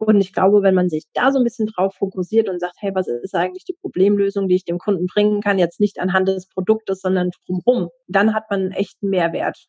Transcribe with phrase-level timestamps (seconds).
[0.00, 2.92] Und ich glaube, wenn man sich da so ein bisschen drauf fokussiert und sagt, hey,
[2.94, 6.46] was ist eigentlich die Problemlösung, die ich dem Kunden bringen kann, jetzt nicht anhand des
[6.46, 9.66] Produktes, sondern drumherum, dann hat man einen echten Mehrwert.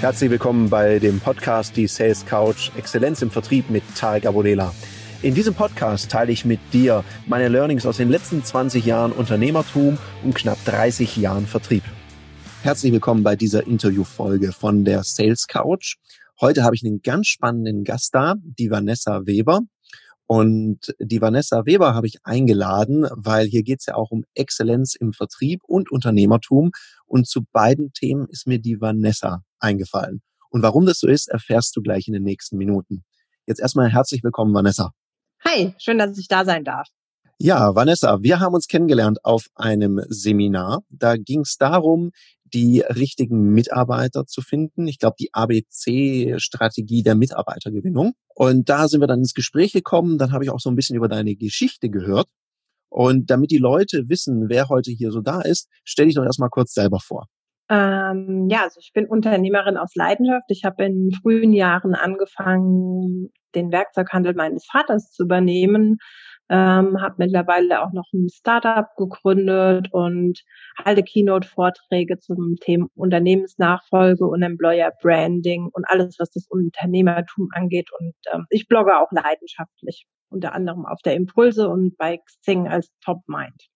[0.00, 4.72] Herzlich willkommen bei dem Podcast Die Sales Couch Exzellenz im Vertrieb mit Tarek Abodela.
[5.20, 9.98] In diesem Podcast teile ich mit dir meine Learnings aus den letzten 20 Jahren Unternehmertum
[10.24, 11.82] und knapp 30 Jahren Vertrieb.
[12.66, 15.98] Herzlich willkommen bei dieser Interviewfolge von der Sales Couch.
[16.40, 19.60] Heute habe ich einen ganz spannenden Gast da, die Vanessa Weber.
[20.26, 24.96] Und die Vanessa Weber habe ich eingeladen, weil hier geht es ja auch um Exzellenz
[24.96, 26.72] im Vertrieb und Unternehmertum.
[27.04, 30.20] Und zu beiden Themen ist mir die Vanessa eingefallen.
[30.50, 33.04] Und warum das so ist, erfährst du gleich in den nächsten Minuten.
[33.46, 34.90] Jetzt erstmal herzlich willkommen, Vanessa.
[35.44, 36.88] Hi, schön, dass ich da sein darf.
[37.38, 40.82] Ja, Vanessa, wir haben uns kennengelernt auf einem Seminar.
[40.88, 42.12] Da ging es darum,
[42.52, 44.86] die richtigen Mitarbeiter zu finden.
[44.86, 48.12] Ich glaube, die ABC-Strategie der Mitarbeitergewinnung.
[48.34, 50.18] Und da sind wir dann ins Gespräch gekommen.
[50.18, 52.28] Dann habe ich auch so ein bisschen über deine Geschichte gehört.
[52.88, 56.50] Und damit die Leute wissen, wer heute hier so da ist, stelle ich doch erstmal
[56.50, 57.26] kurz selber vor.
[57.68, 60.44] Ähm, ja, also ich bin Unternehmerin aus Leidenschaft.
[60.48, 65.98] Ich habe in frühen Jahren angefangen, den Werkzeughandel meines Vaters zu übernehmen
[66.48, 70.42] ähm, habe mittlerweile auch noch ein Startup gegründet und
[70.84, 77.88] halte Keynote-Vorträge zum Thema Unternehmensnachfolge und Employer Branding und alles, was das Unternehmertum angeht.
[77.98, 82.90] Und ähm, ich blogge auch leidenschaftlich, unter anderem auf der Impulse und bei Xing als
[83.04, 83.68] Top Mind.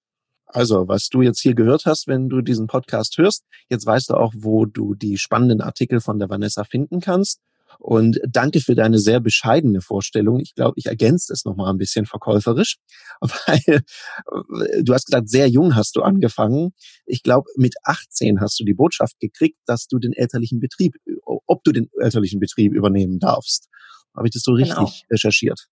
[0.46, 4.14] Also, was du jetzt hier gehört hast, wenn du diesen Podcast hörst, jetzt weißt du
[4.14, 7.40] auch, wo du die spannenden Artikel von der Vanessa finden kannst.
[7.78, 10.40] Und danke für deine sehr bescheidene Vorstellung.
[10.40, 12.76] Ich glaube, ich ergänze es nochmal ein bisschen verkäuferisch,
[13.20, 16.72] weil äh, du hast gesagt, sehr jung hast du angefangen.
[17.06, 21.64] Ich glaube, mit 18 hast du die Botschaft gekriegt, dass du den elterlichen Betrieb, ob
[21.64, 23.68] du den elterlichen Betrieb übernehmen darfst.
[24.16, 24.90] Habe ich das so richtig genau.
[25.10, 25.66] recherchiert?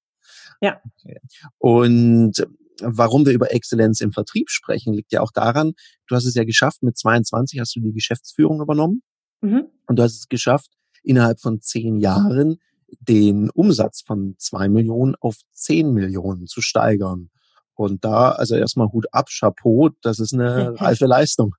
[0.60, 0.80] Ja.
[1.00, 1.18] Okay.
[1.58, 2.46] Und
[2.80, 5.72] warum wir über Exzellenz im Vertrieb sprechen, liegt ja auch daran,
[6.06, 9.02] du hast es ja geschafft, mit 22 hast du die Geschäftsführung übernommen.
[9.40, 9.66] Mhm.
[9.86, 10.70] Und du hast es geschafft,
[11.08, 12.58] innerhalb von zehn Jahren
[13.00, 17.30] den Umsatz von zwei Millionen auf zehn Millionen zu steigern.
[17.74, 21.54] Und da, also erstmal Hut ab, Chapeau, das ist eine reife Leistung.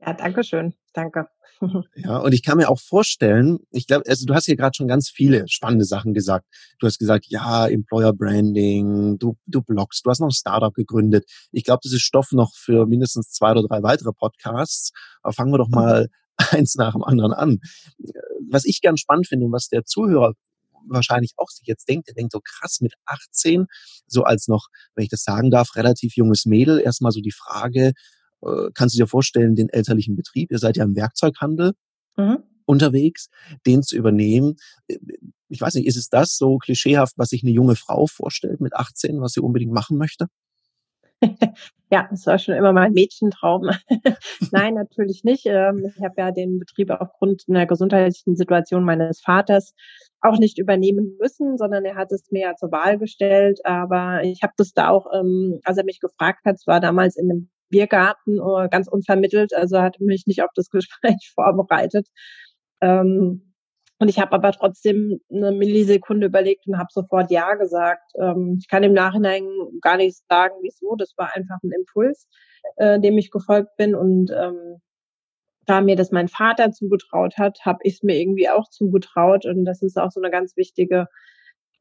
[0.00, 0.74] Ja, danke schön.
[0.92, 1.26] Danke.
[1.94, 4.88] Ja, und ich kann mir auch vorstellen, ich glaube, also du hast hier gerade schon
[4.88, 6.44] ganz viele spannende Sachen gesagt.
[6.80, 11.24] Du hast gesagt, ja, Employer Branding, du, du bloggst, du hast noch ein Startup gegründet.
[11.52, 14.90] Ich glaube, das ist Stoff noch für mindestens zwei oder drei weitere Podcasts.
[15.22, 16.08] Aber fangen wir doch mal
[16.50, 17.60] eins nach dem anderen an.
[18.50, 20.34] Was ich ganz spannend finde und was der Zuhörer
[20.88, 23.66] wahrscheinlich auch sich jetzt denkt, der denkt so krass mit 18,
[24.06, 27.92] so als noch, wenn ich das sagen darf, relativ junges Mädel, erstmal so die Frage,
[28.42, 31.72] äh, kannst du dir vorstellen, den elterlichen Betrieb, ihr seid ja im Werkzeughandel
[32.16, 32.38] mhm.
[32.64, 33.28] unterwegs,
[33.66, 34.56] den zu übernehmen.
[35.48, 38.74] Ich weiß nicht, ist es das so klischeehaft, was sich eine junge Frau vorstellt mit
[38.74, 40.26] 18, was sie unbedingt machen möchte?
[41.90, 43.70] ja, das war schon immer mein Mädchentraum.
[44.50, 45.46] Nein, natürlich nicht.
[45.46, 49.74] Ähm, ich habe ja den Betrieb aufgrund einer gesundheitlichen Situation meines Vaters
[50.20, 53.60] auch nicht übernehmen müssen, sondern er hat es mir ja zur Wahl gestellt.
[53.64, 57.16] Aber ich habe das da auch, ähm, als er mich gefragt hat, es war damals
[57.16, 62.06] in einem Biergarten, äh, ganz unvermittelt, also hat mich nicht auf das Gespräch vorbereitet.
[62.80, 63.51] Ähm,
[64.02, 68.10] und ich habe aber trotzdem eine Millisekunde überlegt und habe sofort Ja gesagt.
[68.20, 69.46] Ähm, ich kann im Nachhinein
[69.80, 70.96] gar nicht sagen, wieso.
[70.96, 72.26] Das war einfach ein Impuls,
[72.78, 73.94] äh, dem ich gefolgt bin.
[73.94, 74.80] Und ähm,
[75.66, 79.46] da mir das mein Vater zugetraut hat, habe ich es mir irgendwie auch zugetraut.
[79.46, 81.06] Und das ist auch so eine ganz wichtige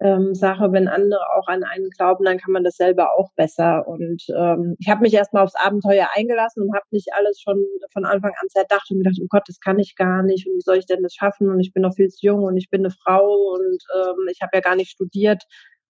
[0.02, 0.72] ähm, Sache.
[0.72, 3.88] Wenn andere auch an einen glauben, dann kann man das selber auch besser.
[3.88, 7.64] Und ähm, ich habe mich erstmal aufs Abenteuer eingelassen und habe nicht alles schon
[7.94, 10.62] von Anfang an zerdacht und gedacht, oh Gott, das kann ich gar nicht und wie
[10.62, 11.50] soll ich denn das schaffen?
[11.50, 14.42] Und ich bin noch viel zu jung und ich bin eine Frau und ähm, ich
[14.42, 15.44] habe ja gar nicht studiert.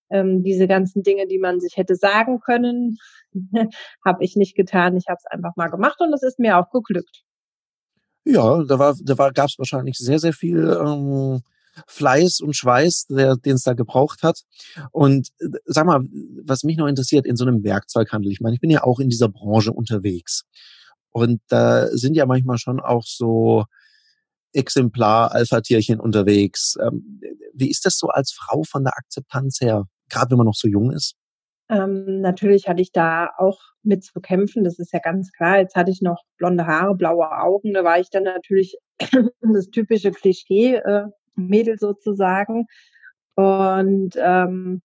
[0.09, 2.97] Ähm, diese ganzen Dinge, die man sich hätte sagen können,
[4.05, 4.97] habe ich nicht getan.
[4.97, 7.23] Ich habe es einfach mal gemacht und es ist mir auch geglückt.
[8.25, 11.41] Ja, da war, da war, gab es wahrscheinlich sehr, sehr viel ähm,
[11.87, 14.41] Fleiß und Schweiß, der, den es da gebraucht hat.
[14.91, 16.01] Und äh, sag mal,
[16.43, 19.09] was mich noch interessiert in so einem Werkzeughandel, ich meine, ich bin ja auch in
[19.09, 20.43] dieser Branche unterwegs.
[21.11, 23.65] Und da sind ja manchmal schon auch so
[24.53, 26.77] Exemplar-Alpha-Tierchen unterwegs.
[26.81, 27.21] Ähm,
[27.53, 30.67] wie ist das so als Frau von der Akzeptanz her, gerade wenn man noch so
[30.67, 31.15] jung ist?
[31.69, 35.59] Ähm, natürlich hatte ich da auch mit zu kämpfen, das ist ja ganz klar.
[35.59, 38.77] Jetzt hatte ich noch blonde Haare, blaue Augen, da war ich dann natürlich
[39.41, 41.05] das typische Klischee, äh,
[41.35, 42.65] Mädel sozusagen.
[43.35, 44.81] Und ähm,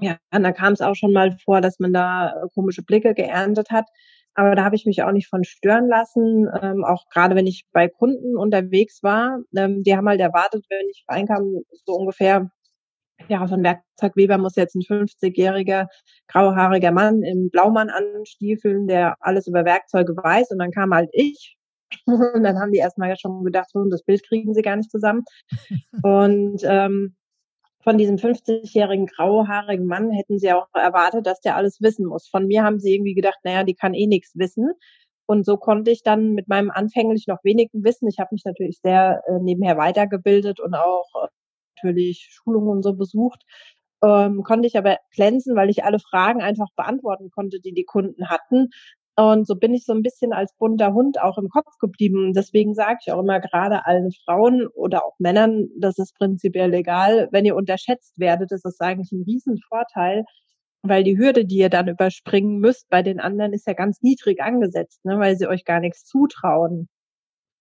[0.00, 3.14] ja, und da kam es auch schon mal vor, dass man da äh, komische Blicke
[3.14, 3.86] geerntet hat.
[4.34, 6.48] Aber da habe ich mich auch nicht von stören lassen.
[6.60, 10.88] Ähm, auch gerade wenn ich bei Kunden unterwegs war, ähm, die haben halt erwartet, wenn
[10.90, 12.50] ich reinkam, so ungefähr,
[13.28, 15.86] ja, von Werkzeugweber muss jetzt ein 50-jähriger
[16.28, 20.50] grauhaariger Mann im Blaumann anstiefeln, der alles über Werkzeuge weiß.
[20.50, 21.56] Und dann kam halt ich.
[22.06, 25.24] Und dann haben die erstmal schon gedacht, das Bild kriegen sie gar nicht zusammen.
[26.02, 27.16] Und ähm,
[27.82, 32.28] von diesem 50-jährigen grauhaarigen Mann hätten sie auch erwartet, dass der alles wissen muss.
[32.28, 34.72] Von mir haben sie irgendwie gedacht, naja, die kann eh nichts wissen.
[35.26, 38.80] Und so konnte ich dann mit meinem anfänglich noch wenigen Wissen, ich habe mich natürlich
[38.82, 41.28] sehr äh, nebenher weitergebildet und auch äh,
[41.76, 43.42] natürlich Schulungen und so besucht,
[44.02, 48.28] ähm, konnte ich aber glänzen, weil ich alle Fragen einfach beantworten konnte, die die Kunden
[48.28, 48.68] hatten
[49.16, 52.32] und so bin ich so ein bisschen als bunter Hund auch im Kopf geblieben.
[52.34, 57.28] Deswegen sage ich auch immer gerade allen Frauen oder auch Männern, das ist prinzipiell egal.
[57.30, 60.24] Wenn ihr unterschätzt werdet, ist das eigentlich ein Riesenvorteil,
[60.82, 64.42] weil die Hürde, die ihr dann überspringen müsst, bei den anderen ist ja ganz niedrig
[64.42, 66.88] angesetzt, ne, weil sie euch gar nichts zutrauen.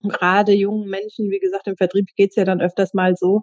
[0.04, 3.42] Gerade jungen Menschen, wie gesagt, im Vertrieb geht's ja dann öfters mal so,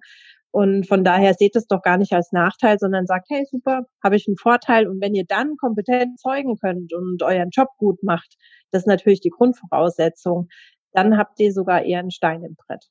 [0.53, 4.17] und von daher seht es doch gar nicht als Nachteil, sondern sagt, hey, super, habe
[4.17, 4.89] ich einen Vorteil.
[4.89, 8.35] Und wenn ihr dann kompetent zeugen könnt und euren Job gut macht,
[8.73, 10.49] das ist natürlich die Grundvoraussetzung,
[10.93, 12.85] dann habt ihr sogar eher einen Stein im Brett.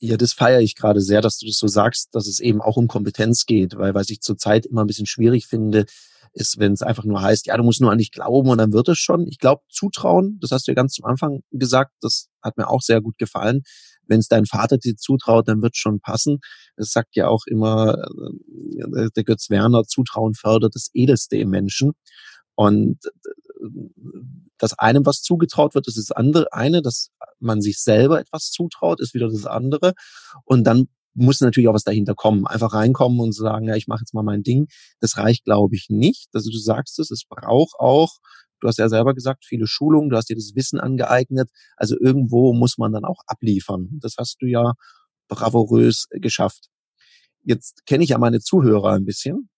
[0.00, 2.76] Ja, das feiere ich gerade sehr, dass du das so sagst, dass es eben auch
[2.76, 5.86] um Kompetenz geht, weil was ich zurzeit immer ein bisschen schwierig finde,
[6.32, 8.72] ist, wenn es einfach nur heißt, ja, du musst nur an dich glauben und dann
[8.72, 9.26] wird es schon.
[9.26, 12.80] Ich glaube, Zutrauen, das hast du ja ganz zum Anfang gesagt, das hat mir auch
[12.80, 13.62] sehr gut gefallen.
[14.08, 16.38] Wenn es dein Vater dir zutraut, dann wird schon passen.
[16.76, 21.92] Es sagt ja auch immer äh, der Götz Werner, Zutrauen fördert das Edelste im Menschen.
[22.54, 23.68] Und äh,
[24.58, 29.00] dass einem was zugetraut wird, ist das andere eine, dass man sich selber etwas zutraut,
[29.00, 29.92] ist wieder das andere.
[30.44, 32.46] Und dann muss natürlich auch was dahinter kommen.
[32.46, 34.66] Einfach reinkommen und sagen, ja, ich mache jetzt mal mein Ding.
[35.00, 36.28] Das reicht, glaube ich, nicht.
[36.32, 38.18] Also du sagst es, es braucht auch,
[38.60, 41.50] du hast ja selber gesagt, viele Schulungen, du hast dir das Wissen angeeignet.
[41.76, 43.88] Also irgendwo muss man dann auch abliefern.
[44.00, 44.74] Das hast du ja
[45.28, 46.68] bravourös geschafft.
[47.42, 49.48] Jetzt kenne ich ja meine Zuhörer ein bisschen.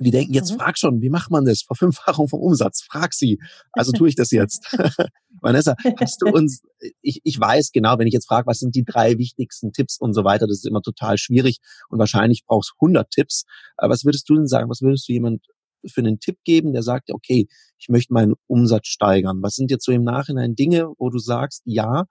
[0.00, 0.58] Die denken, jetzt mhm.
[0.58, 1.62] frag schon, wie macht man das?
[1.62, 2.82] Verfünffachung vom Umsatz.
[2.82, 3.40] Frag sie.
[3.72, 4.76] Also tue ich das jetzt.
[5.40, 6.62] Vanessa, hast du uns,
[7.00, 10.14] ich, ich weiß genau, wenn ich jetzt frage, was sind die drei wichtigsten Tipps und
[10.14, 11.58] so weiter, das ist immer total schwierig
[11.88, 13.44] und wahrscheinlich brauchst 100 Tipps.
[13.76, 14.70] Was würdest du denn sagen?
[14.70, 15.44] Was würdest du jemand
[15.86, 17.46] für einen Tipp geben, der sagt, okay,
[17.78, 19.42] ich möchte meinen Umsatz steigern?
[19.42, 22.04] Was sind jetzt so im Nachhinein Dinge, wo du sagst, ja,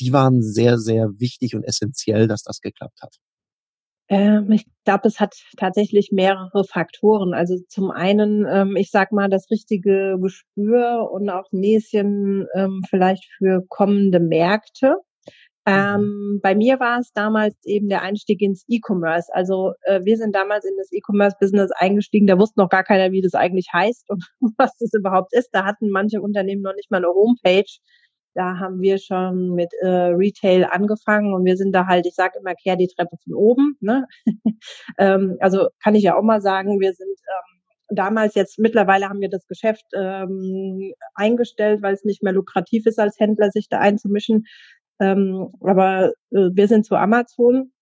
[0.00, 3.16] die waren sehr, sehr wichtig und essentiell, dass das geklappt hat?
[4.08, 7.32] Ähm, ich glaube, es hat tatsächlich mehrere Faktoren.
[7.32, 13.24] Also zum einen, ähm, ich sag mal, das richtige Gespür und auch Näschen ähm, vielleicht
[13.38, 14.96] für kommende Märkte.
[15.66, 15.72] Mhm.
[15.72, 19.32] Ähm, bei mir war es damals eben der Einstieg ins E-Commerce.
[19.34, 22.26] Also äh, wir sind damals in das E-Commerce-Business eingestiegen.
[22.26, 24.24] Da wusste noch gar keiner, wie das eigentlich heißt und
[24.58, 25.50] was das überhaupt ist.
[25.52, 27.70] Da hatten manche Unternehmen noch nicht mal eine Homepage.
[28.34, 32.38] Da haben wir schon mit äh, Retail angefangen und wir sind da halt, ich sage
[32.38, 33.76] immer, kehr die Treppe von oben.
[33.80, 34.06] Ne?
[34.98, 37.60] ähm, also kann ich ja auch mal sagen, wir sind ähm,
[37.90, 43.00] damals jetzt, mittlerweile haben wir das Geschäft ähm, eingestellt, weil es nicht mehr lukrativ ist,
[43.00, 44.44] als Händler sich da einzumischen.
[45.00, 47.72] Ähm, aber äh, wir sind zu Amazon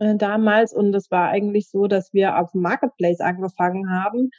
[0.00, 4.30] äh, damals und es war eigentlich so, dass wir auf dem Marketplace angefangen haben.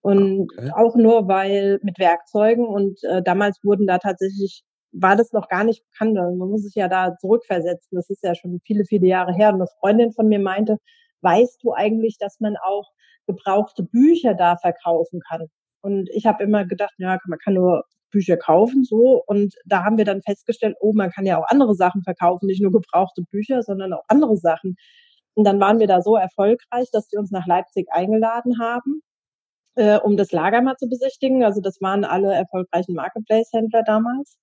[0.00, 0.70] Und okay.
[0.74, 4.62] auch nur weil mit Werkzeugen und äh, damals wurden da tatsächlich
[4.94, 6.14] war das noch gar nicht bekannt.
[6.14, 7.96] Man muss sich ja da zurückversetzen.
[7.96, 9.48] Das ist ja schon viele, viele Jahre her.
[9.48, 10.78] Und eine Freundin von mir meinte,
[11.22, 12.90] weißt du eigentlich, dass man auch
[13.26, 15.48] gebrauchte Bücher da verkaufen kann?
[15.80, 19.22] Und ich habe immer gedacht, ja, man kann nur Bücher kaufen, so.
[19.26, 22.62] Und da haben wir dann festgestellt, oh, man kann ja auch andere Sachen verkaufen, nicht
[22.62, 24.76] nur gebrauchte Bücher, sondern auch andere Sachen.
[25.34, 29.02] Und dann waren wir da so erfolgreich, dass sie uns nach Leipzig eingeladen haben,
[29.76, 31.44] äh, um das Lager mal zu besichtigen.
[31.44, 34.38] Also das waren alle erfolgreichen Marketplace-Händler damals.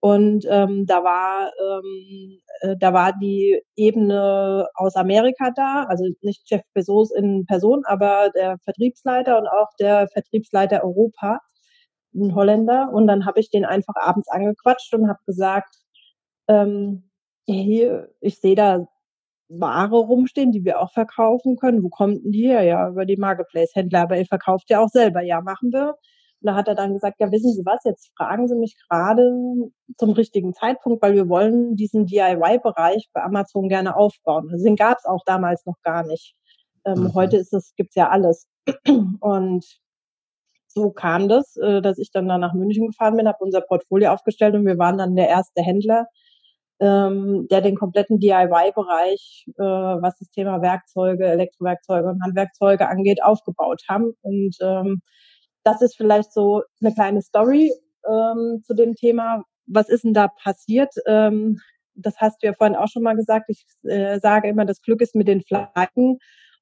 [0.00, 6.42] Und ähm, da war ähm, äh, da war die Ebene aus Amerika da, also nicht
[6.46, 11.40] Jeff Bezos in Person, aber der Vertriebsleiter und auch der Vertriebsleiter Europa,
[12.14, 12.90] ein Holländer.
[12.92, 15.76] Und dann habe ich den einfach abends angequatscht und habe gesagt,
[16.48, 17.10] ähm,
[17.46, 18.86] hier, ich sehe da
[19.48, 21.82] Ware rumstehen, die wir auch verkaufen können.
[21.82, 22.62] Wo kommt denn die her?
[22.62, 25.22] Ja, über die Marketplace-Händler, aber ihr verkauft ja auch selber.
[25.22, 25.96] Ja, machen wir.
[26.40, 29.30] Und da hat er dann gesagt, ja, wissen Sie was, jetzt fragen Sie mich gerade
[29.98, 34.48] zum richtigen Zeitpunkt, weil wir wollen diesen DIY-Bereich bei Amazon gerne aufbauen.
[34.50, 36.34] Also den gab es auch damals noch gar nicht.
[36.86, 37.14] Ähm, mhm.
[37.14, 38.46] Heute ist es, gibt's ja alles.
[39.20, 39.66] Und
[40.72, 44.10] so kam das, äh, dass ich dann da nach München gefahren bin, habe unser Portfolio
[44.12, 46.06] aufgestellt und wir waren dann der erste Händler,
[46.80, 53.82] ähm, der den kompletten DIY-Bereich, äh, was das Thema Werkzeuge, Elektrowerkzeuge und Handwerkzeuge angeht, aufgebaut
[53.88, 54.14] haben.
[54.22, 55.02] Und ähm,
[55.64, 57.72] das ist vielleicht so eine kleine Story.
[58.08, 60.94] ähm, zu dem Thema, was ist denn da passiert?
[61.06, 61.60] Ähm,
[61.94, 63.46] das hast du ja vorhin auch schon mal gesagt.
[63.48, 66.18] Ich äh, sage immer, das Glück ist mit den Flaggen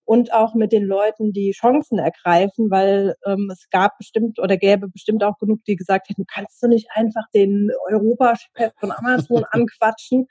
[0.08, 4.88] und auch mit den Leuten, die Chancen ergreifen, weil ähm, es gab bestimmt oder gäbe
[4.88, 10.26] bestimmt auch genug, die gesagt hätten, kannst du nicht einfach den Europachef von Amazon anquatschen?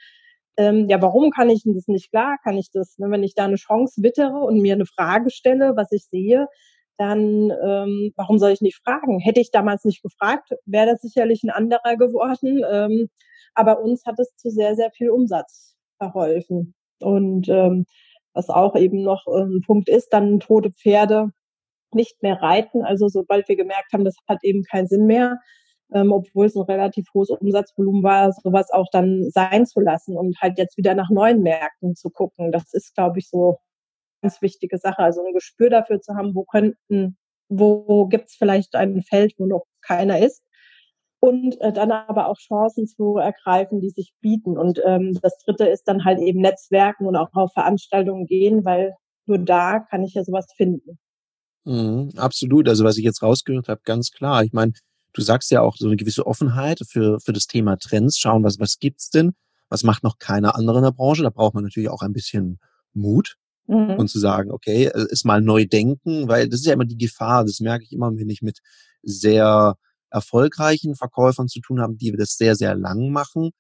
[0.58, 2.10] Ähm, ja, warum kann ich denn das nicht?
[2.10, 2.98] Klar kann ich das.
[2.98, 3.12] Ne?
[3.12, 6.48] Wenn ich da eine Chance wittere und mir eine Frage stelle, was ich sehe,
[6.98, 9.20] dann ähm, warum soll ich nicht fragen?
[9.20, 12.64] Hätte ich damals nicht gefragt, wäre das sicherlich ein anderer geworden.
[12.68, 13.10] Ähm,
[13.54, 16.74] aber uns hat es zu sehr, sehr viel Umsatz verholfen.
[17.00, 17.86] Und ähm,
[18.38, 21.32] was auch eben noch ein Punkt ist, dann tote Pferde
[21.94, 22.84] nicht mehr reiten.
[22.84, 25.40] Also sobald wir gemerkt haben, das hat eben keinen Sinn mehr,
[25.94, 30.38] ähm, obwohl es ein relativ hohes Umsatzvolumen war, sowas auch dann sein zu lassen und
[30.40, 32.52] halt jetzt wieder nach neuen Märkten zu gucken.
[32.52, 33.58] Das ist, glaube ich, so
[34.22, 35.00] ganz wichtige Sache.
[35.00, 37.18] Also ein Gespür dafür zu haben, wo könnten,
[37.50, 40.44] wo gibt's vielleicht ein Feld, wo noch keiner ist.
[41.28, 44.58] Und äh, dann aber auch Chancen zu ergreifen, die sich bieten.
[44.58, 48.94] Und ähm, das Dritte ist dann halt eben Netzwerken und auch auf Veranstaltungen gehen, weil
[49.26, 50.98] nur da kann ich ja sowas finden.
[51.66, 52.70] Mhm, absolut.
[52.70, 54.42] Also was ich jetzt rausgehört habe, ganz klar.
[54.46, 54.72] Ich meine,
[55.12, 58.18] du sagst ja auch so eine gewisse Offenheit für, für das Thema Trends.
[58.18, 59.34] Schauen, was, was gibt's denn?
[59.68, 61.24] Was macht noch keiner andere in der Branche?
[61.24, 62.58] Da braucht man natürlich auch ein bisschen
[62.94, 63.36] Mut
[63.68, 63.96] mhm.
[63.98, 66.98] und zu sagen, okay, äh, ist mal neu denken, weil das ist ja immer die
[66.98, 68.60] Gefahr, das merke ich immer, wenn ich mit
[69.04, 69.76] sehr
[70.10, 73.52] erfolgreichen Verkäufern zu tun habe, die das sehr, sehr lang machen,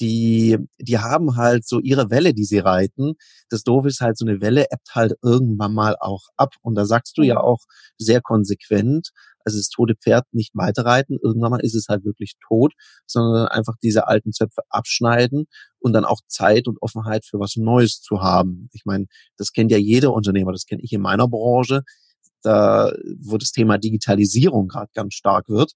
[0.00, 3.14] die, die haben halt so ihre Welle, die sie reiten.
[3.50, 6.54] Das Doofe ist halt, so eine Welle ebbt halt irgendwann mal auch ab.
[6.62, 7.40] Und da sagst du ja mhm.
[7.42, 7.60] auch
[7.98, 9.10] sehr konsequent,
[9.44, 11.18] also das tote Pferd nicht weiterreiten.
[11.22, 12.72] Irgendwann mal ist es halt wirklich tot,
[13.06, 15.46] sondern einfach diese alten Zöpfe abschneiden
[15.78, 18.68] und dann auch Zeit und Offenheit für was Neues zu haben.
[18.72, 21.82] Ich meine, das kennt ja jeder Unternehmer, das kenne ich in meiner Branche,
[22.42, 25.72] da, wo das Thema Digitalisierung gerade ganz stark wird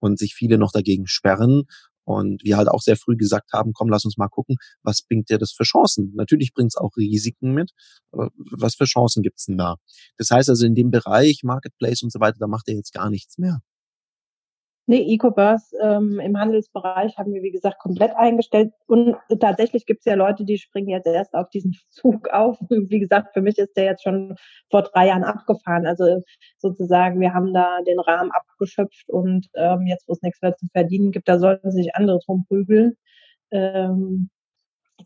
[0.00, 1.64] und sich viele noch dagegen sperren
[2.04, 5.30] und wir halt auch sehr früh gesagt haben, komm, lass uns mal gucken, was bringt
[5.30, 6.12] dir das für Chancen?
[6.14, 7.72] Natürlich bringt es auch Risiken mit,
[8.12, 9.76] aber was für Chancen gibt's denn da?
[10.18, 13.10] Das heißt also in dem Bereich Marketplace und so weiter, da macht er jetzt gar
[13.10, 13.60] nichts mehr.
[14.86, 18.72] Nee, EcoBurst ähm, im Handelsbereich haben wir, wie gesagt, komplett eingestellt.
[18.86, 22.58] Und tatsächlich gibt es ja Leute, die springen jetzt erst auf diesen Zug auf.
[22.68, 24.36] Wie gesagt, für mich ist der jetzt schon
[24.70, 25.86] vor drei Jahren abgefahren.
[25.86, 26.22] Also
[26.58, 30.66] sozusagen, wir haben da den Rahmen abgeschöpft und ähm, jetzt, wo es nichts mehr zu
[30.66, 32.96] verdienen gibt, da sollten sich andere drum prügeln.
[33.50, 34.28] Ähm,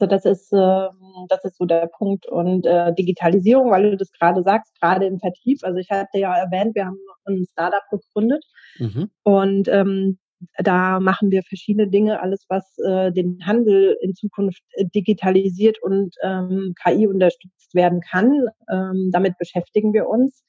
[0.01, 0.89] also das ist, äh,
[1.29, 2.27] das ist so der Punkt.
[2.27, 5.59] Und äh, Digitalisierung, weil du das gerade sagst, gerade im Vertrieb.
[5.63, 8.45] Also ich hatte ja erwähnt, wir haben ein Startup gegründet
[8.79, 9.11] mhm.
[9.23, 10.19] und ähm,
[10.59, 14.63] da machen wir verschiedene Dinge, alles was äh, den Handel in Zukunft
[14.95, 18.47] digitalisiert und ähm, KI unterstützt werden kann.
[18.73, 20.45] Ähm, damit beschäftigen wir uns.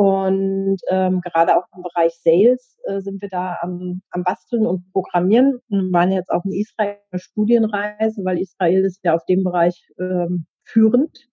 [0.00, 4.90] Und ähm, gerade auch im Bereich Sales äh, sind wir da am, am Basteln und
[4.94, 5.60] Programmieren.
[5.68, 9.86] Wir waren jetzt auch in Israel eine Studienreise, weil Israel ist ja auf dem Bereich
[9.98, 11.28] ähm, führend.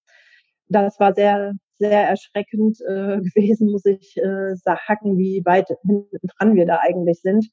[0.67, 6.55] Das war sehr, sehr erschreckend äh, gewesen, muss ich äh, sagen, wie weit hinten dran
[6.55, 7.47] wir da eigentlich sind.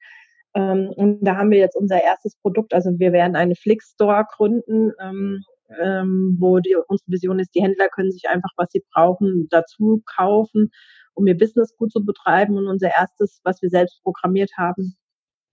[0.56, 4.90] Ähm, und da haben wir jetzt unser erstes Produkt, also wir werden eine Flix-Store gründen,
[5.00, 5.44] ähm,
[5.80, 10.02] ähm, wo die, unsere Vision ist, die Händler können sich einfach, was sie brauchen, dazu
[10.16, 10.72] kaufen
[11.14, 12.56] um ihr Business gut zu betreiben.
[12.56, 14.94] Und unser erstes, was wir selbst programmiert haben,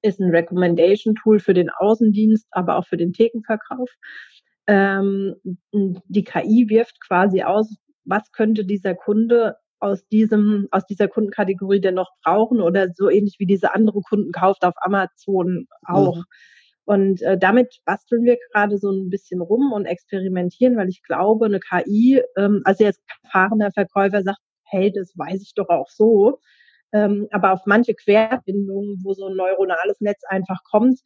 [0.01, 3.89] ist ein Recommendation Tool für den Außendienst, aber auch für den Thekenverkauf.
[4.67, 5.35] Ähm,
[5.71, 11.95] die KI wirft quasi aus, was könnte dieser Kunde aus diesem, aus dieser Kundenkategorie denn
[11.95, 16.17] noch brauchen oder so ähnlich wie diese andere Kunden kauft auf Amazon auch.
[16.17, 16.23] Mhm.
[16.85, 21.45] Und äh, damit basteln wir gerade so ein bisschen rum und experimentieren, weil ich glaube,
[21.45, 24.39] eine KI, ähm, also jetzt erfahrener Verkäufer sagt,
[24.71, 26.39] hey, das weiß ich doch auch so.
[26.93, 30.99] Ähm, aber auf manche Querbindungen, wo so ein neuronales Netz einfach kommt,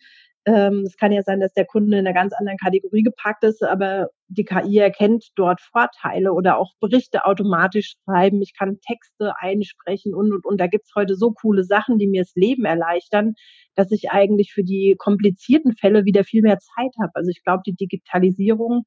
[0.48, 3.64] ähm, es kann ja sein, dass der Kunde in einer ganz anderen Kategorie gepackt ist,
[3.64, 8.42] aber die KI erkennt dort Vorteile oder auch Berichte automatisch schreiben.
[8.44, 10.62] Ich kann Texte einsprechen und, und, und.
[10.62, 13.34] Da gibt's heute so coole Sachen, die mir das Leben erleichtern,
[13.74, 17.12] dass ich eigentlich für die komplizierten Fälle wieder viel mehr Zeit habe.
[17.16, 18.84] Also ich glaube, die Digitalisierung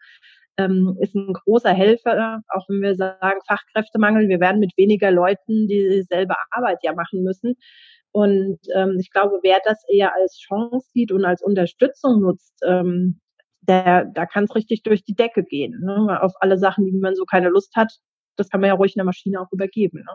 [0.59, 4.29] ähm, ist ein großer Helfer, auch wenn wir sagen Fachkräftemangel.
[4.29, 7.55] Wir werden mit weniger Leuten dieselbe Arbeit ja machen müssen.
[8.11, 13.21] Und ähm, ich glaube, wer das eher als Chance sieht und als Unterstützung nutzt, ähm,
[13.61, 15.79] der, da kann es richtig durch die Decke gehen.
[15.81, 16.19] Ne?
[16.23, 17.93] Auf alle Sachen, die man so keine Lust hat,
[18.37, 19.99] das kann man ja ruhig in der Maschine auch übergeben.
[19.99, 20.13] Ne?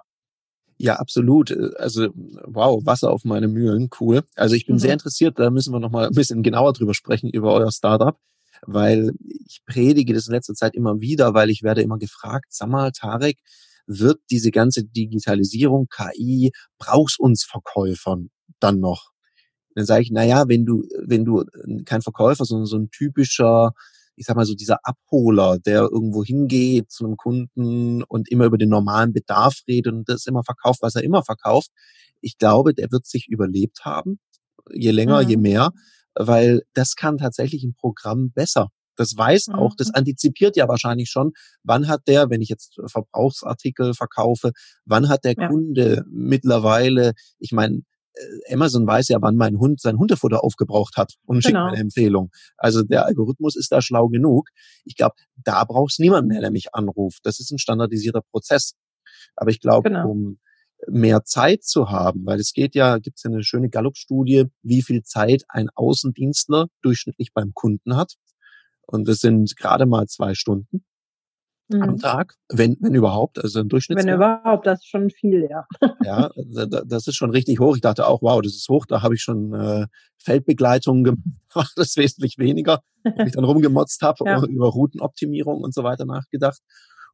[0.77, 1.55] Ja, absolut.
[1.77, 4.23] Also wow, Wasser auf meine Mühlen, cool.
[4.35, 4.79] Also ich bin mhm.
[4.79, 8.17] sehr interessiert, da müssen wir noch mal ein bisschen genauer drüber sprechen über euer Startup
[8.65, 9.11] weil
[9.45, 12.91] ich predige das in letzter Zeit immer wieder, weil ich werde immer gefragt, sag mal,
[12.91, 13.39] Tarek,
[13.85, 18.29] wird diese ganze Digitalisierung, KI, brauchst uns Verkäufern
[18.59, 19.13] dann noch?
[19.75, 21.43] dann sage ich, na ja, wenn du, wenn du
[21.85, 23.71] kein Verkäufer, sondern so ein typischer,
[24.15, 28.57] ich sag mal so dieser Abholer, der irgendwo hingeht zu einem Kunden und immer über
[28.57, 31.69] den normalen Bedarf redet und das immer verkauft, was er immer verkauft.
[32.21, 34.19] Ich glaube, der wird sich überlebt haben,
[34.71, 35.29] je länger, mhm.
[35.29, 35.71] je mehr,
[36.15, 38.69] weil das kann tatsächlich ein Programm besser.
[38.95, 39.95] Das weiß auch, das mhm.
[39.95, 41.31] antizipiert ja wahrscheinlich schon,
[41.63, 44.51] wann hat der, wenn ich jetzt Verbrauchsartikel verkaufe,
[44.85, 45.47] wann hat der ja.
[45.47, 47.81] Kunde mittlerweile, ich meine,
[48.13, 51.67] äh, Amazon weiß ja, wann mein Hund sein Hundefutter aufgebraucht hat und schickt genau.
[51.67, 52.29] eine Empfehlung.
[52.57, 54.49] Also der Algorithmus ist da schlau genug.
[54.85, 57.21] Ich glaube, da braucht es niemand mehr, der mich anruft.
[57.23, 58.73] Das ist ein standardisierter Prozess.
[59.35, 60.09] Aber ich glaube, genau.
[60.09, 60.39] um
[60.87, 64.81] mehr Zeit zu haben, weil es geht ja, gibt es ja eine schöne Gallup-Studie, wie
[64.81, 68.15] viel Zeit ein Außendienstler durchschnittlich beim Kunden hat.
[68.85, 70.83] Und das sind gerade mal zwei Stunden
[71.69, 71.81] mhm.
[71.81, 73.97] am Tag, wenn, wenn überhaupt, also im Durchschnitt.
[73.97, 75.65] Wenn überhaupt, das ist schon viel, ja.
[76.03, 76.29] ja,
[76.85, 77.75] das ist schon richtig hoch.
[77.75, 79.87] Ich dachte auch, wow, das ist hoch, da habe ich schon äh,
[80.17, 81.27] Feldbegleitungen gemacht,
[81.75, 84.43] das ist wesentlich weniger, wo ich dann rumgemotzt habe, ja.
[84.43, 86.61] über Routenoptimierung und so weiter nachgedacht.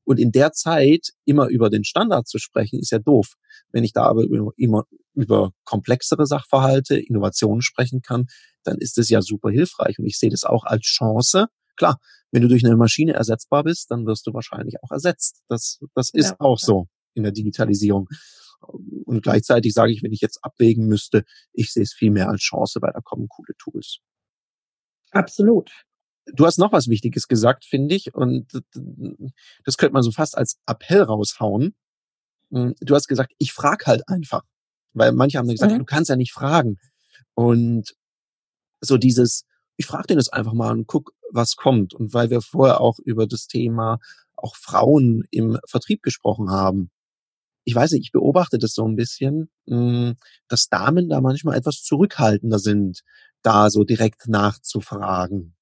[0.05, 3.33] Und in der Zeit immer über den Standard zu sprechen, ist ja doof.
[3.71, 4.23] Wenn ich da aber
[4.57, 8.25] immer über komplexere Sachverhalte, Innovationen sprechen kann,
[8.63, 9.99] dann ist es ja super hilfreich.
[9.99, 11.47] Und ich sehe das auch als Chance,
[11.79, 11.97] Klar,
[12.31, 15.41] wenn du durch eine Maschine ersetzbar bist, dann wirst du wahrscheinlich auch ersetzt.
[15.47, 18.09] Das, das ist ja, auch so in der Digitalisierung.
[18.59, 22.41] Und gleichzeitig sage ich, wenn ich jetzt abwägen müsste, ich sehe es viel mehr als
[22.41, 23.99] Chance, weil da kommen coole Tools.
[25.11, 25.71] Absolut.
[26.33, 28.47] Du hast noch was Wichtiges gesagt, finde ich, und
[29.65, 31.75] das könnte man so fast als Appell raushauen.
[32.51, 34.43] Hm, du hast gesagt, ich frage halt einfach.
[34.93, 35.79] Weil manche haben dann gesagt, mhm.
[35.79, 36.77] du kannst ja nicht fragen.
[37.35, 37.95] Und
[38.81, 39.45] so dieses,
[39.77, 41.93] ich frage den jetzt einfach mal und guck, was kommt.
[41.93, 43.99] Und weil wir vorher auch über das Thema
[44.35, 46.91] auch Frauen im Vertrieb gesprochen haben.
[47.65, 50.15] Ich weiß nicht, ich beobachte das so ein bisschen, hm,
[50.47, 53.01] dass Damen da manchmal etwas zurückhaltender sind,
[53.41, 55.55] da so direkt nachzufragen.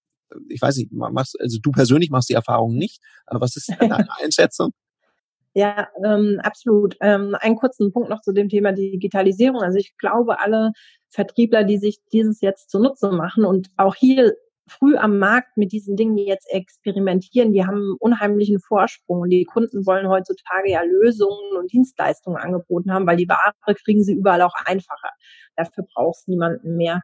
[0.49, 4.07] Ich weiß nicht, machst, also du persönlich machst die Erfahrung nicht, aber was ist deine
[4.21, 4.71] Einschätzung?
[5.53, 6.97] Ja, ähm, absolut.
[7.01, 9.61] Ähm, einen kurzen Punkt noch zu dem Thema Digitalisierung.
[9.61, 10.71] Also ich glaube, alle
[11.09, 14.35] Vertriebler, die sich dieses jetzt zunutze machen und auch hier
[14.67, 19.45] früh am Markt mit diesen Dingen jetzt experimentieren, die haben einen unheimlichen Vorsprung und die
[19.45, 24.41] Kunden wollen heutzutage ja Lösungen und Dienstleistungen angeboten haben, weil die Ware kriegen sie überall
[24.41, 25.09] auch einfacher.
[25.55, 27.01] Dafür braucht es niemanden mehr.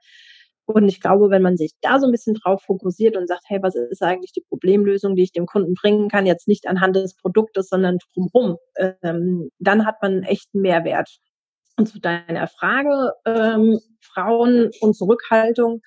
[0.66, 3.60] Und ich glaube, wenn man sich da so ein bisschen drauf fokussiert und sagt, hey,
[3.62, 7.16] was ist eigentlich die Problemlösung, die ich dem Kunden bringen kann, jetzt nicht anhand des
[7.16, 8.58] Produktes, sondern drumherum,
[9.02, 11.18] ähm, dann hat man einen echten Mehrwert.
[11.76, 15.82] Und zu deiner Frage, ähm, Frauen und Zurückhaltung,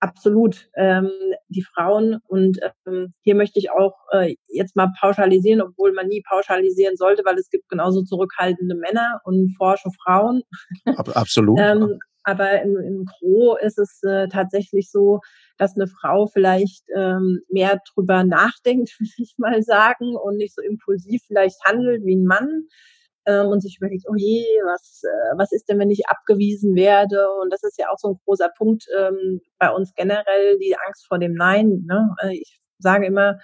[0.00, 0.68] absolut.
[0.76, 1.10] Ähm,
[1.48, 6.22] die Frauen, und ähm, hier möchte ich auch äh, jetzt mal pauschalisieren, obwohl man nie
[6.28, 10.42] pauschalisieren sollte, weil es gibt genauso zurückhaltende Männer und forsche Frauen.
[10.84, 11.58] Absolut.
[11.62, 15.20] ähm, aber im, im Gro ist es äh, tatsächlich so,
[15.56, 20.62] dass eine Frau vielleicht ähm, mehr drüber nachdenkt, will ich mal sagen, und nicht so
[20.62, 22.66] impulsiv vielleicht handelt wie ein Mann
[23.26, 27.28] ähm, und sich überlegt, oh je, was, äh, was ist denn, wenn ich abgewiesen werde?
[27.42, 31.06] Und das ist ja auch so ein großer Punkt ähm, bei uns generell, die Angst
[31.06, 31.84] vor dem Nein.
[31.86, 32.14] Ne?
[32.22, 33.38] Äh, ich sage immer,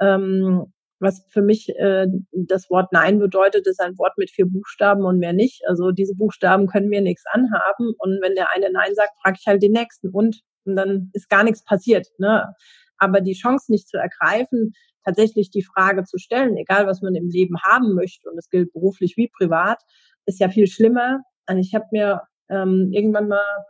[0.00, 5.04] ähm, was für mich äh, das Wort Nein bedeutet, ist ein Wort mit vier Buchstaben
[5.04, 5.62] und mehr nicht.
[5.66, 7.92] Also diese Buchstaben können mir nichts anhaben.
[7.98, 11.28] Und wenn der eine Nein sagt, frage ich halt den nächsten und, und dann ist
[11.28, 12.06] gar nichts passiert.
[12.18, 12.54] Ne?
[12.98, 14.72] Aber die Chance nicht zu ergreifen,
[15.04, 18.72] tatsächlich die Frage zu stellen, egal was man im Leben haben möchte, und das gilt
[18.72, 19.82] beruflich wie privat,
[20.24, 21.20] ist ja viel schlimmer.
[21.48, 23.64] Und ich habe mir ähm, irgendwann mal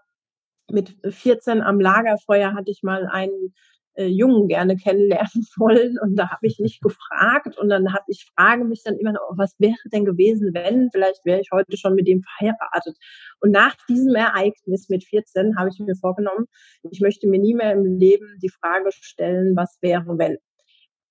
[0.70, 3.54] mit 14 am Lagerfeuer hatte ich mal einen
[3.94, 5.98] äh, Jungen gerne kennenlernen wollen.
[6.00, 7.58] Und da habe ich nicht gefragt.
[7.58, 10.90] Und dann habe ich frage mich dann immer noch, oh, was wäre denn gewesen, wenn?
[10.90, 12.96] Vielleicht wäre ich heute schon mit dem verheiratet.
[13.40, 16.46] Und nach diesem Ereignis mit 14 habe ich mir vorgenommen,
[16.90, 20.38] ich möchte mir nie mehr im Leben die Frage stellen, was wäre wenn?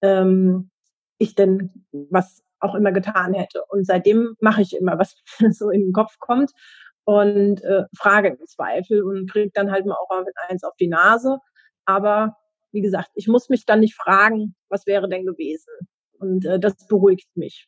[0.01, 0.71] Ähm,
[1.17, 3.63] ich denn was auch immer getan hätte.
[3.69, 5.15] Und seitdem mache ich immer was
[5.51, 6.51] so in den Kopf kommt
[7.03, 10.09] und äh, frage im Zweifel und kriege dann halt mal auch
[10.47, 11.37] eins auf die Nase.
[11.85, 12.37] Aber
[12.71, 15.71] wie gesagt, ich muss mich dann nicht fragen, was wäre denn gewesen.
[16.19, 17.67] Und äh, das beruhigt mich.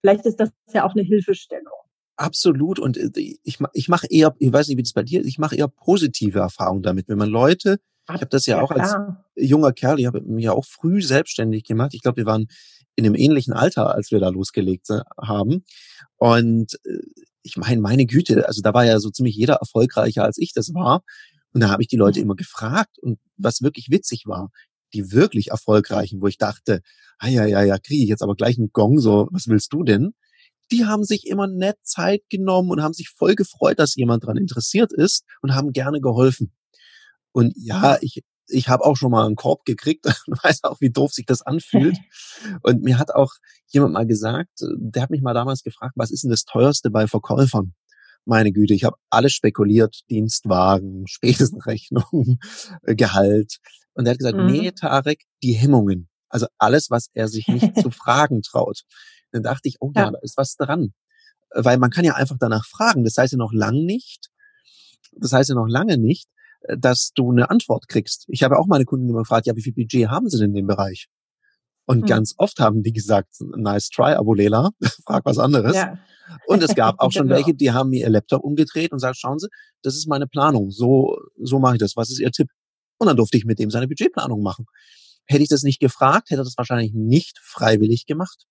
[0.00, 1.74] Vielleicht ist das ja auch eine Hilfestellung.
[2.16, 2.78] Absolut.
[2.78, 3.10] Und äh,
[3.44, 5.68] ich, ich mache eher, ich weiß nicht, wie das bei dir ist, ich mache eher
[5.68, 7.08] positive Erfahrungen damit.
[7.08, 9.24] Wenn man Leute, ich habe das ja, ja auch klar.
[9.36, 11.92] als junger Kerl, ich habe mich ja auch früh selbstständig gemacht.
[11.94, 12.48] Ich glaube, wir waren
[12.96, 15.64] in einem ähnlichen Alter, als wir da losgelegt äh, haben.
[16.16, 16.98] Und äh,
[17.42, 20.74] ich meine, meine Güte, also da war ja so ziemlich jeder erfolgreicher, als ich das
[20.74, 21.02] war.
[21.58, 22.26] Und da habe ich die Leute mhm.
[22.26, 24.50] immer gefragt und was wirklich witzig war,
[24.94, 26.82] die wirklich erfolgreichen, wo ich dachte,
[27.18, 29.82] ah ja, ja, ja, kriege ich jetzt aber gleich einen Gong, so, was willst du
[29.82, 30.14] denn?
[30.70, 34.36] die haben sich immer nett Zeit genommen und haben sich voll gefreut, dass jemand dran
[34.36, 36.52] interessiert ist und haben gerne geholfen.
[37.32, 40.90] Und ja, ich, ich habe auch schon mal einen Korb gekriegt und weiß auch, wie
[40.90, 41.96] doof sich das anfühlt.
[42.62, 43.32] Und mir hat auch
[43.68, 47.06] jemand mal gesagt, der hat mich mal damals gefragt, was ist denn das teuerste bei
[47.06, 47.74] Verkäufern?
[48.24, 52.38] Meine Güte, ich habe alles spekuliert, Dienstwagen, Spesenrechnung,
[52.82, 53.58] Gehalt.
[53.94, 54.46] Und er hat gesagt, mhm.
[54.46, 56.08] nee, Tarek, die Hemmungen.
[56.28, 58.82] Also alles, was er sich nicht zu fragen traut.
[59.32, 60.92] Dann dachte ich, oh ja, ja, da ist was dran.
[61.50, 63.04] Weil man kann ja einfach danach fragen.
[63.04, 64.28] Das heißt ja noch lang nicht,
[65.12, 66.28] das heißt ja noch lange nicht,
[66.76, 68.24] dass du eine Antwort kriegst.
[68.28, 70.56] Ich habe auch meine Kunden immer gefragt, ja, wie viel Budget haben sie denn in
[70.56, 71.08] dem Bereich?
[71.88, 72.06] Und hm.
[72.06, 74.70] ganz oft haben die gesagt, nice try, Abulela,
[75.06, 75.74] frag was anderes.
[75.74, 75.98] Ja.
[76.46, 77.36] Und es gab auch schon genau.
[77.36, 79.48] welche, die haben mir ihr Laptop umgedreht und sagt, schauen Sie,
[79.82, 82.48] das ist meine Planung, so, so mache ich das, was ist Ihr Tipp?
[82.98, 84.66] Und dann durfte ich mit dem seine Budgetplanung machen.
[85.26, 88.44] Hätte ich das nicht gefragt, hätte er das wahrscheinlich nicht freiwillig gemacht.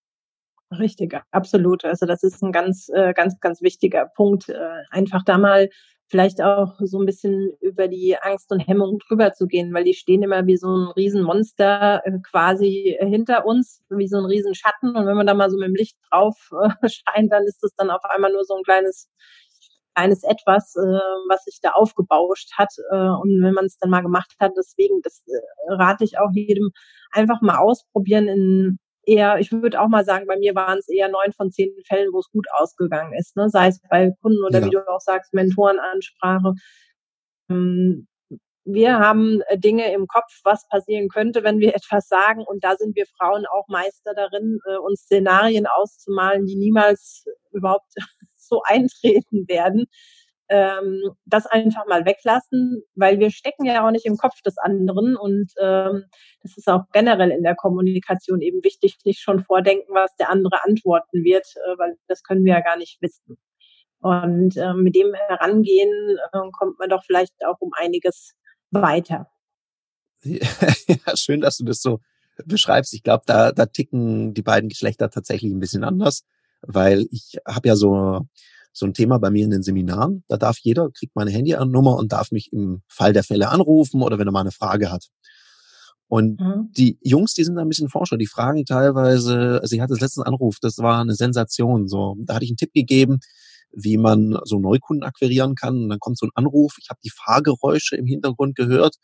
[0.71, 1.86] Richtig, absolut.
[1.86, 4.50] Also das ist ein ganz, äh, ganz, ganz wichtiger Punkt.
[4.50, 4.58] Äh,
[4.89, 5.69] einfach da mal
[6.08, 9.93] vielleicht auch so ein bisschen über die Angst und Hemmung drüber zu gehen, weil die
[9.93, 14.96] stehen immer wie so ein Riesenmonster äh, quasi hinter uns, wie so ein Riesenschatten.
[14.96, 16.36] Und wenn man da mal so mit dem Licht drauf
[16.82, 19.10] scheint, dann ist das dann auf einmal nur so ein kleines
[19.96, 22.70] kleines Etwas, äh, was sich da aufgebauscht hat.
[22.91, 26.32] Äh, und wenn man es dann mal gemacht hat, deswegen, das äh, rate ich auch
[26.34, 26.72] jedem,
[27.12, 31.10] einfach mal ausprobieren in eher, ich würde auch mal sagen, bei mir waren es eher
[31.10, 33.50] neun von zehn Fällen, wo es gut ausgegangen ist, ne?
[33.50, 34.65] sei es bei Kunden oder ja.
[34.65, 36.54] wie du auch sagst, Mentorenansprache.
[37.50, 38.08] Ähm,
[38.65, 42.43] wir haben äh, Dinge im Kopf, was passieren könnte, wenn wir etwas sagen.
[42.46, 47.93] Und da sind wir Frauen auch Meister darin, äh, uns Szenarien auszumalen, die niemals überhaupt
[48.36, 49.88] so eintreten werden
[50.49, 55.15] ähm, das einfach mal weglassen, weil wir stecken ja auch nicht im Kopf des anderen
[55.17, 56.05] und ähm,
[56.41, 60.63] das ist auch generell in der Kommunikation eben wichtig, nicht schon vordenken, was der andere
[60.63, 63.38] antworten wird, äh, weil das können wir ja gar nicht wissen.
[63.99, 68.33] Und äh, mit dem Herangehen äh, kommt man doch vielleicht auch um einiges
[68.71, 69.27] weiter.
[70.23, 71.99] Ja, schön, dass du das so
[72.45, 72.93] beschreibst.
[72.93, 76.23] Ich glaube, da, da ticken die beiden Geschlechter tatsächlich ein bisschen anders,
[76.62, 78.21] weil ich habe ja so
[78.78, 80.24] so ein Thema bei mir in den Seminaren.
[80.28, 84.20] Da darf jeder, kriegt meine Handynummer und darf mich im Fall der Fälle anrufen oder
[84.20, 85.08] wenn er mal eine Frage hat.
[86.08, 86.72] Und mhm.
[86.78, 90.02] die Jungs, die sind da ein bisschen Forscher, die fragen teilweise, also ich hatte das
[90.02, 91.88] letzten Anruf, das war eine Sensation.
[91.88, 93.20] So, da hatte ich einen Tipp gegeben,
[93.74, 95.84] wie man so Neukunden akquirieren kann.
[95.84, 98.96] Und dann kommt so ein Anruf, ich habe die Fahrgeräusche im Hintergrund gehört.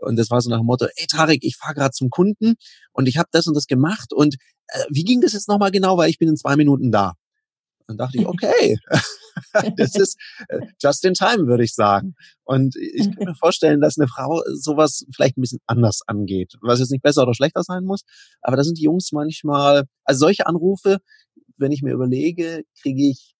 [0.00, 2.54] Und das war so nach dem Motto, ey Tarek, ich fahre gerade zum Kunden
[2.92, 4.12] und ich habe das und das gemacht.
[4.12, 4.36] Und
[4.68, 7.14] äh, wie ging das jetzt nochmal genau, weil ich bin in zwei Minuten da.
[7.90, 8.78] Dann dachte ich, okay,
[9.76, 10.16] das ist
[10.48, 12.14] äh, just in time, würde ich sagen.
[12.44, 16.78] Und ich kann mir vorstellen, dass eine Frau sowas vielleicht ein bisschen anders angeht, was
[16.78, 18.02] jetzt nicht besser oder schlechter sein muss.
[18.42, 20.98] Aber da sind die Jungs manchmal, also solche Anrufe,
[21.56, 23.34] wenn ich mir überlege, kriege ich,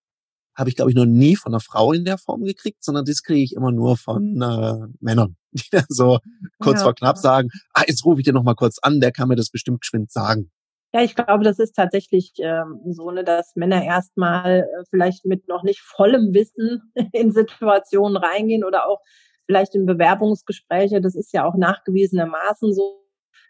[0.57, 3.23] habe ich glaube ich noch nie von einer Frau in der Form gekriegt, sondern das
[3.23, 6.19] kriege ich immer nur von äh, Männern, die dann so
[6.59, 6.87] kurz ja.
[6.87, 9.37] vor knapp sagen, ah, jetzt rufe ich dir noch mal kurz an, der kann mir
[9.37, 10.51] das bestimmt geschwind sagen.
[10.95, 15.47] Ja, ich glaube, das ist tatsächlich ähm, so, ne, dass Männer erstmal äh, vielleicht mit
[15.47, 19.01] noch nicht vollem Wissen in Situationen reingehen oder auch
[19.47, 21.01] vielleicht in Bewerbungsgespräche.
[21.01, 22.97] Das ist ja auch nachgewiesenermaßen so.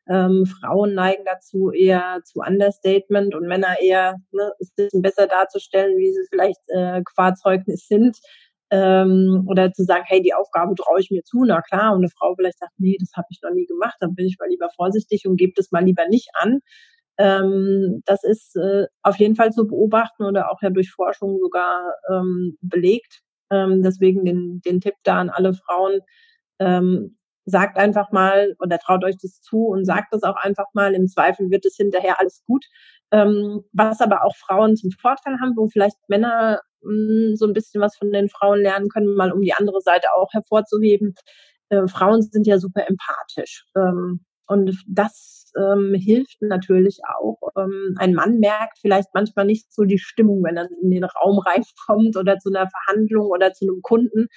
[0.09, 5.97] Ähm, Frauen neigen dazu eher zu Understatement und Männer eher ne, es ist besser darzustellen,
[5.99, 8.19] wie sie vielleicht äh, qua Zeugnis sind.
[8.71, 12.09] Ähm, oder zu sagen, hey, die Aufgabe traue ich mir zu, na klar, und eine
[12.11, 14.69] Frau vielleicht sagt, nee, das habe ich noch nie gemacht, dann bin ich mal lieber
[14.77, 16.61] vorsichtig und gebe das mal lieber nicht an.
[17.21, 21.93] Ähm, das ist äh, auf jeden Fall zu beobachten oder auch ja durch Forschung sogar
[22.11, 23.21] ähm, belegt.
[23.51, 26.01] Ähm, deswegen den, den Tipp da an alle Frauen,
[26.61, 30.95] ähm, sagt einfach mal oder traut euch das zu und sagt es auch einfach mal.
[30.95, 32.65] Im Zweifel wird es hinterher alles gut.
[33.13, 37.53] Ähm, was aber auch Frauen zum Vorteil haben, wo vielleicht Männer mh, hm, so ein
[37.53, 41.15] bisschen was von den Frauen lernen können, mal um die andere Seite auch hervorzuheben.
[41.69, 43.67] Äh, Frauen sind ja super empathisch.
[43.77, 47.39] Ähm, und das ähm, hilft natürlich auch.
[47.57, 51.39] Ähm, ein Mann merkt vielleicht manchmal nicht so die Stimmung, wenn er in den Raum
[51.47, 54.29] reinkommt oder zu einer Verhandlung oder zu einem Kunden,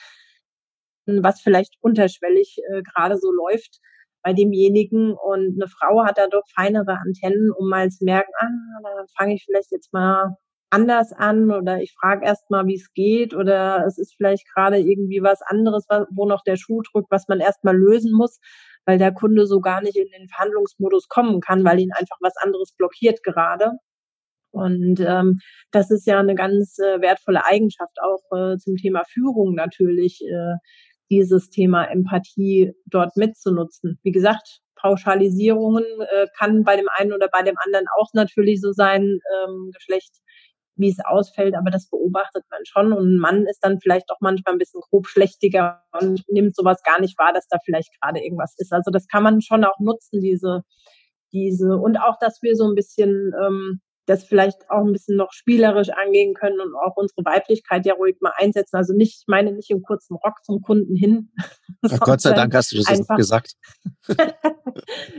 [1.05, 3.79] was vielleicht unterschwellig äh, gerade so läuft
[4.23, 5.13] bei demjenigen.
[5.13, 8.47] Und eine Frau hat da doch feinere Antennen, um mal zu merken, ah,
[8.83, 10.37] da fange ich vielleicht jetzt mal
[10.73, 14.79] anders an oder ich frage erst mal, wie es geht oder es ist vielleicht gerade
[14.79, 18.39] irgendwie was anderes, wo noch der Schuh drückt, was man erst mal lösen muss
[18.85, 22.37] weil der Kunde so gar nicht in den Verhandlungsmodus kommen kann, weil ihn einfach was
[22.37, 23.71] anderes blockiert gerade.
[24.51, 25.39] Und ähm,
[25.71, 30.55] das ist ja eine ganz äh, wertvolle Eigenschaft auch äh, zum Thema Führung natürlich, äh,
[31.09, 33.99] dieses Thema Empathie dort mitzunutzen.
[34.03, 38.73] Wie gesagt, Pauschalisierungen äh, kann bei dem einen oder bei dem anderen auch natürlich so
[38.73, 40.13] sein, ähm, Geschlecht
[40.75, 42.93] wie es ausfällt, aber das beobachtet man schon.
[42.93, 46.99] Und ein Mann ist dann vielleicht auch manchmal ein bisschen grobschlächtiger und nimmt sowas gar
[46.99, 48.73] nicht wahr, dass da vielleicht gerade irgendwas ist.
[48.73, 50.63] Also das kann man schon auch nutzen, diese,
[51.31, 55.31] diese, und auch, dass wir so ein bisschen ähm, das vielleicht auch ein bisschen noch
[55.31, 58.75] spielerisch angehen können und auch unsere Weiblichkeit ja ruhig mal einsetzen.
[58.75, 61.31] Also nicht, ich meine nicht im kurzen Rock zum Kunden hin.
[61.83, 63.53] Ach, Gott sei Dank hast du das einfach, gesagt.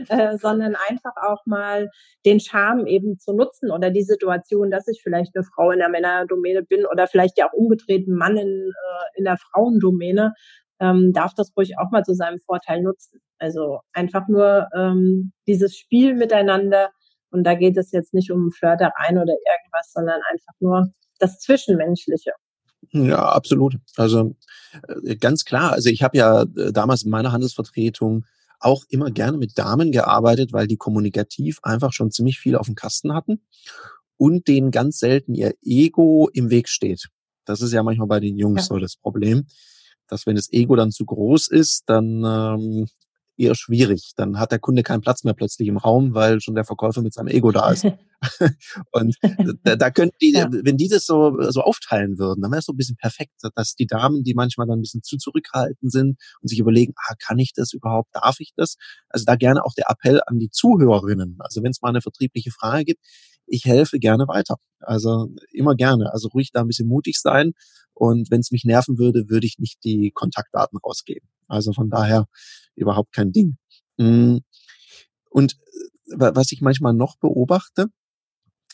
[0.09, 1.89] äh, sondern einfach auch mal
[2.25, 5.89] den Charme eben zu nutzen oder die Situation, dass ich vielleicht eine Frau in der
[5.89, 10.33] Männerdomäne bin oder vielleicht ja auch umgedreht ein Mann in, äh, in der Frauendomäne,
[10.79, 13.19] ähm, darf das ruhig auch mal zu seinem Vorteil nutzen.
[13.39, 16.89] Also einfach nur ähm, dieses Spiel miteinander,
[17.35, 20.87] und da geht es jetzt nicht um Flirtereien oder irgendwas, sondern einfach nur
[21.19, 22.31] das Zwischenmenschliche.
[22.91, 23.75] Ja, absolut.
[23.97, 24.35] Also
[25.03, 25.73] äh, ganz klar.
[25.73, 28.25] Also ich habe ja äh, damals in meiner Handelsvertretung
[28.59, 32.75] auch immer gerne mit Damen gearbeitet, weil die kommunikativ einfach schon ziemlich viel auf dem
[32.75, 33.41] Kasten hatten
[34.17, 37.09] und denen ganz selten ihr Ego im Weg steht.
[37.43, 38.75] Das ist ja manchmal bei den Jungs ja.
[38.75, 39.45] so das Problem,
[40.07, 42.87] dass wenn das Ego dann zu groß ist, dann ähm,
[43.37, 44.11] eher schwierig.
[44.15, 47.13] Dann hat der Kunde keinen Platz mehr plötzlich im Raum, weil schon der Verkäufer mit
[47.13, 47.85] seinem Ego da ist.
[48.91, 49.15] und
[49.63, 50.47] da, da könnten die, ja.
[50.51, 53.75] wenn die das so, so aufteilen würden, dann wäre es so ein bisschen perfekt, dass
[53.75, 57.39] die Damen, die manchmal dann ein bisschen zu zurückhaltend sind und sich überlegen, ah, kann
[57.39, 58.75] ich das überhaupt, darf ich das?
[59.09, 61.37] Also da gerne auch der Appell an die Zuhörerinnen.
[61.39, 63.01] Also wenn es mal eine vertriebliche Frage gibt,
[63.47, 64.55] ich helfe gerne weiter.
[64.79, 66.11] Also immer gerne.
[66.13, 67.53] Also ruhig da ein bisschen mutig sein.
[67.93, 71.29] Und wenn es mich nerven würde, würde ich nicht die Kontaktdaten rausgeben.
[71.47, 72.25] Also von daher
[72.75, 73.57] überhaupt kein Ding.
[73.97, 74.37] Mm.
[75.29, 75.53] Und
[76.07, 77.87] äh, was ich manchmal noch beobachte,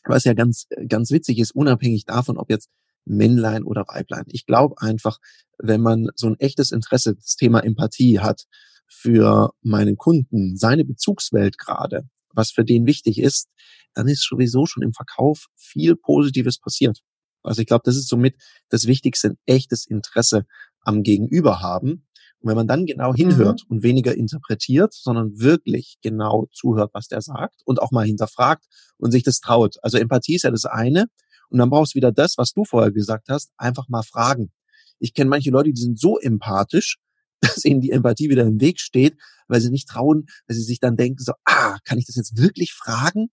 [0.04, 2.70] was ja ganz, ganz witzig ist, unabhängig davon, ob jetzt
[3.06, 4.26] Männlein oder Weiblein.
[4.28, 5.18] Ich glaube einfach,
[5.58, 8.46] wenn man so ein echtes Interesse, das Thema Empathie hat
[8.88, 13.50] für meinen Kunden, seine Bezugswelt gerade, was für den wichtig ist,
[13.94, 17.00] dann ist sowieso schon im Verkauf viel Positives passiert.
[17.44, 18.36] Also ich glaube, das ist somit
[18.70, 20.46] das Wichtigste, ein echtes Interesse
[20.82, 22.08] am Gegenüber haben.
[22.42, 23.76] Und wenn man dann genau hinhört mhm.
[23.76, 28.66] und weniger interpretiert, sondern wirklich genau zuhört, was der sagt und auch mal hinterfragt
[28.98, 29.76] und sich das traut.
[29.84, 31.06] Also Empathie ist ja das eine.
[31.50, 34.52] Und dann brauchst du wieder das, was du vorher gesagt hast, einfach mal fragen.
[35.00, 36.98] Ich kenne manche Leute, die sind so empathisch,
[37.42, 40.80] dass ihnen die Empathie wieder im Weg steht, weil sie nicht trauen, weil sie sich
[40.80, 43.24] dann denken, so, ah, kann ich das jetzt wirklich fragen?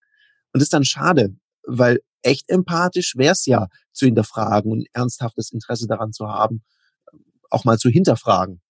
[0.52, 1.34] Und das ist dann schade,
[1.66, 6.62] weil echt empathisch wäre es ja zu hinterfragen und ernsthaftes Interesse daran zu haben,
[7.50, 8.60] auch mal zu hinterfragen.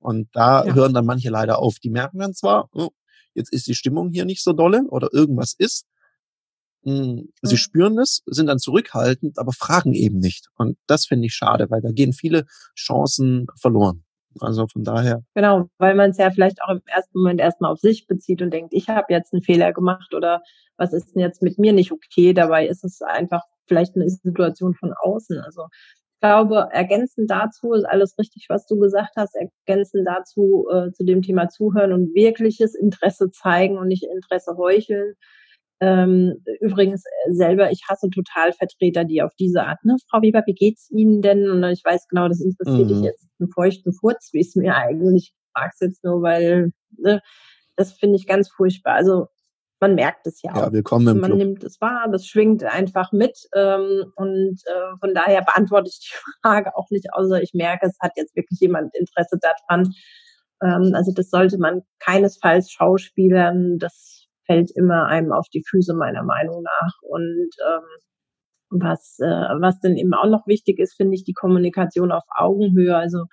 [0.00, 0.74] Und da ja.
[0.74, 1.78] hören dann manche leider auf.
[1.78, 2.88] Die merken dann zwar, oh,
[3.34, 5.86] jetzt ist die Stimmung hier nicht so dolle oder irgendwas ist.
[6.82, 7.58] Hm, sie mhm.
[7.58, 10.48] spüren es, sind dann zurückhaltend, aber fragen eben nicht.
[10.56, 14.04] Und das finde ich schade, weil da gehen viele Chancen verloren.
[14.38, 15.22] Also von daher.
[15.34, 18.52] Genau, weil man es ja vielleicht auch im ersten Moment erstmal auf sich bezieht und
[18.52, 20.40] denkt, ich habe jetzt einen Fehler gemacht oder
[20.76, 22.32] was ist denn jetzt mit mir nicht okay?
[22.32, 25.40] Dabei ist es einfach vielleicht eine Situation von außen.
[25.40, 25.66] Also
[26.20, 31.22] glaube, ergänzend dazu ist alles richtig, was du gesagt hast, ergänzend dazu äh, zu dem
[31.22, 35.14] Thema Zuhören und wirkliches Interesse zeigen und nicht Interesse heucheln.
[35.82, 40.42] Ähm, übrigens äh, selber, ich hasse total Vertreter, die auf diese Art, ne, Frau Weber,
[40.44, 41.50] wie geht's Ihnen denn?
[41.50, 42.88] Und ich weiß genau, das interessiert mhm.
[42.88, 45.32] dich jetzt einen feuchten Furz, wie es mir eigentlich.
[45.32, 47.22] Ich frag's jetzt nur, weil ne,
[47.76, 48.94] das finde ich ganz furchtbar.
[48.94, 49.28] Also
[49.80, 50.56] man merkt es ja auch.
[50.56, 51.38] Ja, willkommen im Man Club.
[51.38, 53.48] nimmt es wahr, das schwingt einfach mit.
[53.54, 57.98] Ähm, und äh, von daher beantworte ich die Frage auch nicht, außer ich merke, es
[58.00, 59.92] hat jetzt wirklich jemand Interesse daran.
[60.62, 63.78] Ähm, also das sollte man keinesfalls schauspielern.
[63.78, 66.92] Das fällt immer einem auf die Füße, meiner Meinung nach.
[67.02, 69.26] Und ähm, was, äh,
[69.60, 72.96] was denn eben auch noch wichtig ist, finde ich, die Kommunikation auf Augenhöhe.
[72.96, 73.24] Also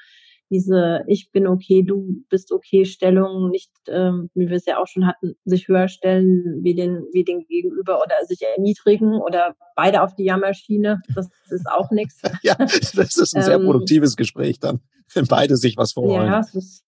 [0.50, 4.88] diese Ich bin okay, du bist okay Stellung nicht, ähm, wie wir es ja auch
[4.88, 10.02] schon hatten, sich höher stellen wie den, wie den Gegenüber oder sich erniedrigen oder beide
[10.02, 11.02] auf die Jammerschiene.
[11.14, 12.22] Das ist auch nichts.
[12.44, 14.80] Ja, das ist ein sehr ähm, produktives Gespräch dann,
[15.14, 16.28] wenn beide sich was vorholen.
[16.28, 16.87] Ja, es ist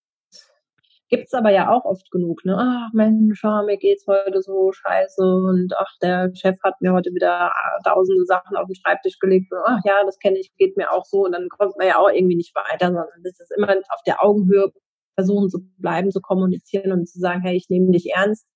[1.10, 2.56] Gibt's aber ja auch oft genug, ne?
[2.56, 7.50] Ach Mensch, mir geht's heute so scheiße und ach, der Chef hat mir heute wieder
[7.50, 10.92] ah, tausende Sachen auf den Schreibtisch gelegt und ach ja, das kenne ich, geht mir
[10.92, 13.68] auch so und dann kommt man ja auch irgendwie nicht weiter, sondern das ist immer
[13.70, 14.70] auf der Augenhöhe
[15.16, 18.46] versuchen zu bleiben, zu kommunizieren und zu sagen, hey, ich nehme dich ernst,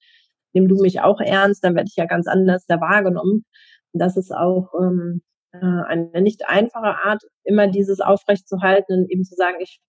[0.53, 3.45] nimm du mich auch ernst, dann werde ich ja ganz anders da wahrgenommen.
[3.93, 9.25] Und das ist auch ähm, äh, eine nicht einfache Art, immer dieses aufrechtzuhalten und eben
[9.25, 9.81] zu sagen, ich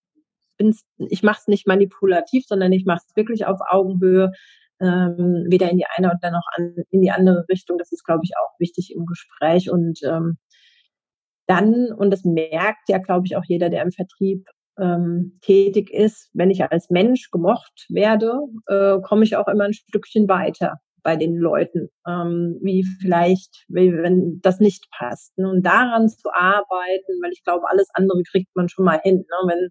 [0.56, 4.32] bin's, ich mache es nicht manipulativ, sondern ich mache es wirklich auf Augenhöhe,
[4.80, 7.78] ähm, weder in die eine oder noch an, in die andere Richtung.
[7.78, 9.70] Das ist, glaube ich, auch wichtig im Gespräch.
[9.70, 10.38] Und ähm,
[11.46, 14.46] dann, und das merkt ja, glaube ich, auch jeder, der im Vertrieb
[14.78, 19.72] ähm, tätig ist, wenn ich als Mensch gemocht werde, äh, komme ich auch immer ein
[19.72, 25.38] Stückchen weiter bei den Leuten, ähm, wie vielleicht, wie, wenn das nicht passt.
[25.38, 25.48] Ne?
[25.48, 29.18] Und daran zu arbeiten, weil ich glaube, alles andere kriegt man schon mal hin.
[29.18, 29.48] Ne?
[29.48, 29.68] Wenn,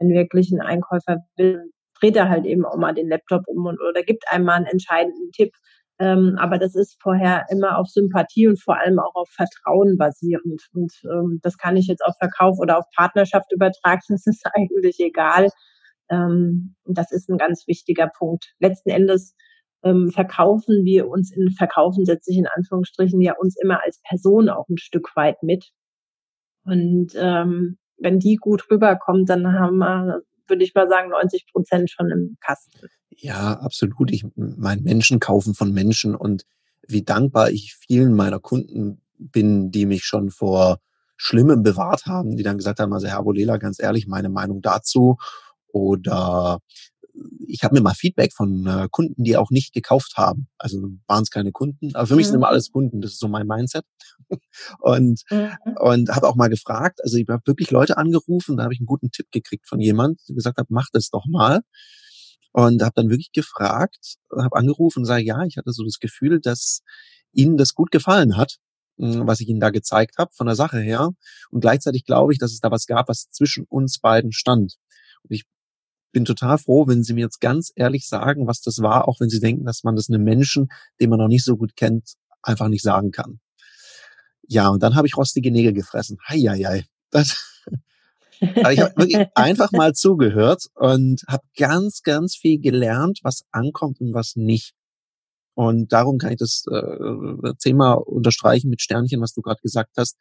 [0.00, 3.78] wenn wirklich ein Einkäufer will, dreht er halt eben auch mal den Laptop um und
[3.80, 5.52] oder gibt einem mal einen entscheidenden Tipp.
[5.98, 10.62] Ähm, aber das ist vorher immer auf Sympathie und vor allem auch auf Vertrauen basierend.
[10.72, 14.00] Und ähm, das kann ich jetzt auf Verkauf oder auf Partnerschaft übertragen.
[14.08, 15.50] Das ist eigentlich egal.
[16.08, 18.54] Ähm, das ist ein ganz wichtiger Punkt.
[18.58, 19.34] Letzten Endes
[19.82, 24.48] ähm, verkaufen wir uns in Verkaufen setze ich in Anführungsstrichen ja uns immer als Person
[24.48, 25.70] auch ein Stück weit mit.
[26.64, 31.90] Und ähm, wenn die gut rüberkommt, dann haben wir, würde ich mal sagen, 90 Prozent
[31.90, 32.88] schon im Kasten.
[33.10, 34.10] Ja, absolut.
[34.10, 36.44] Ich meine, Menschen kaufen von Menschen und
[36.86, 40.78] wie dankbar ich vielen meiner Kunden bin, die mich schon vor
[41.16, 45.18] Schlimmem bewahrt haben, die dann gesagt haben, also Herr Abolela, ganz ehrlich, meine Meinung dazu.
[45.68, 46.60] Oder
[47.46, 50.48] ich habe mir mal Feedback von äh, Kunden, die auch nicht gekauft haben.
[50.58, 52.28] Also waren es keine Kunden, aber für mich mhm.
[52.28, 53.00] sind immer alles Kunden.
[53.00, 53.84] Das ist so mein Mindset.
[54.80, 55.50] und mhm.
[55.80, 57.00] und habe auch mal gefragt.
[57.02, 58.56] Also ich habe wirklich Leute angerufen.
[58.56, 61.26] Da habe ich einen guten Tipp gekriegt von jemand, der gesagt hat, mach das doch
[61.28, 61.60] mal.
[62.52, 66.40] Und habe dann wirklich gefragt, habe angerufen und sage, ja, ich hatte so das Gefühl,
[66.40, 66.82] dass
[67.32, 68.56] Ihnen das gut gefallen hat,
[68.98, 71.10] hm, was ich Ihnen da gezeigt habe von der Sache her.
[71.50, 74.74] Und gleichzeitig glaube ich, dass es da was gab, was zwischen uns beiden stand.
[75.22, 75.44] Und ich
[76.12, 79.28] bin total froh, wenn Sie mir jetzt ganz ehrlich sagen, was das war, auch wenn
[79.28, 80.68] Sie denken, dass man das einem Menschen,
[81.00, 83.40] den man noch nicht so gut kennt, einfach nicht sagen kann.
[84.46, 86.18] Ja, und dann habe ich rostige Nägel gefressen.
[86.28, 86.84] Heieiei.
[87.10, 87.62] Das,
[88.40, 94.00] aber ich habe wirklich einfach mal zugehört und habe ganz, ganz viel gelernt, was ankommt
[94.00, 94.74] und was nicht.
[95.54, 100.16] Und darum kann ich das äh, Thema unterstreichen mit Sternchen, was du gerade gesagt hast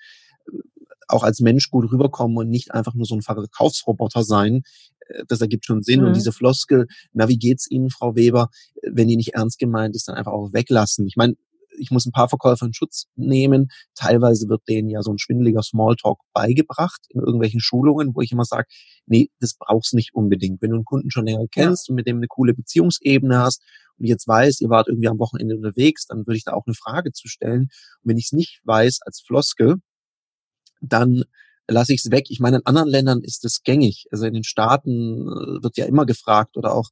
[1.09, 4.61] auch als Mensch gut rüberkommen und nicht einfach nur so ein Verkaufsroboter sein.
[5.09, 6.01] Äh, das ergibt schon Sinn.
[6.01, 6.07] Mhm.
[6.07, 8.49] Und diese Floskel, na, wie geht's Ihnen, Frau Weber,
[8.83, 11.05] wenn die nicht ernst gemeint ist, dann einfach auch weglassen.
[11.07, 11.35] Ich meine,
[11.77, 13.69] ich muss ein paar Verkäufer in Schutz nehmen.
[13.95, 18.45] Teilweise wird denen ja so ein schwindeliger Smalltalk beigebracht in irgendwelchen Schulungen, wo ich immer
[18.45, 18.67] sage,
[19.05, 20.61] nee, das brauchst nicht unbedingt.
[20.61, 21.91] Wenn du einen Kunden schon länger kennst ja.
[21.91, 23.63] und mit dem eine coole Beziehungsebene hast
[23.97, 26.75] und jetzt weiß, ihr wart irgendwie am Wochenende unterwegs, dann würde ich da auch eine
[26.75, 27.61] Frage zu stellen.
[27.61, 29.75] Und wenn ich es nicht weiß als Floskel,
[30.81, 31.23] dann
[31.69, 32.25] lasse ich es weg.
[32.29, 34.05] Ich meine, in anderen Ländern ist es gängig.
[34.11, 36.89] Also in den Staaten äh, wird ja immer gefragt oder auch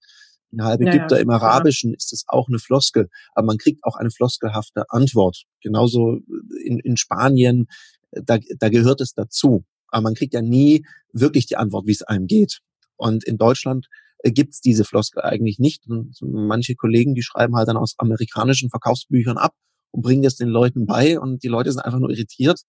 [0.51, 4.11] innerhalb Ägypter ja, im Arabischen ist es auch eine Floskel, aber man kriegt auch eine
[4.11, 5.43] floskelhafte Antwort.
[5.61, 6.19] Genauso
[6.63, 7.67] in, in Spanien,
[8.11, 9.65] äh, da, da gehört es dazu.
[9.89, 12.59] Aber man kriegt ja nie wirklich die Antwort, wie es einem geht.
[12.97, 13.87] Und in Deutschland
[14.19, 15.87] äh, gibt's diese Floskel eigentlich nicht.
[15.87, 19.53] Und manche Kollegen, die schreiben halt dann aus amerikanischen Verkaufsbüchern ab
[19.91, 22.61] und bringen das den Leuten bei und die Leute sind einfach nur irritiert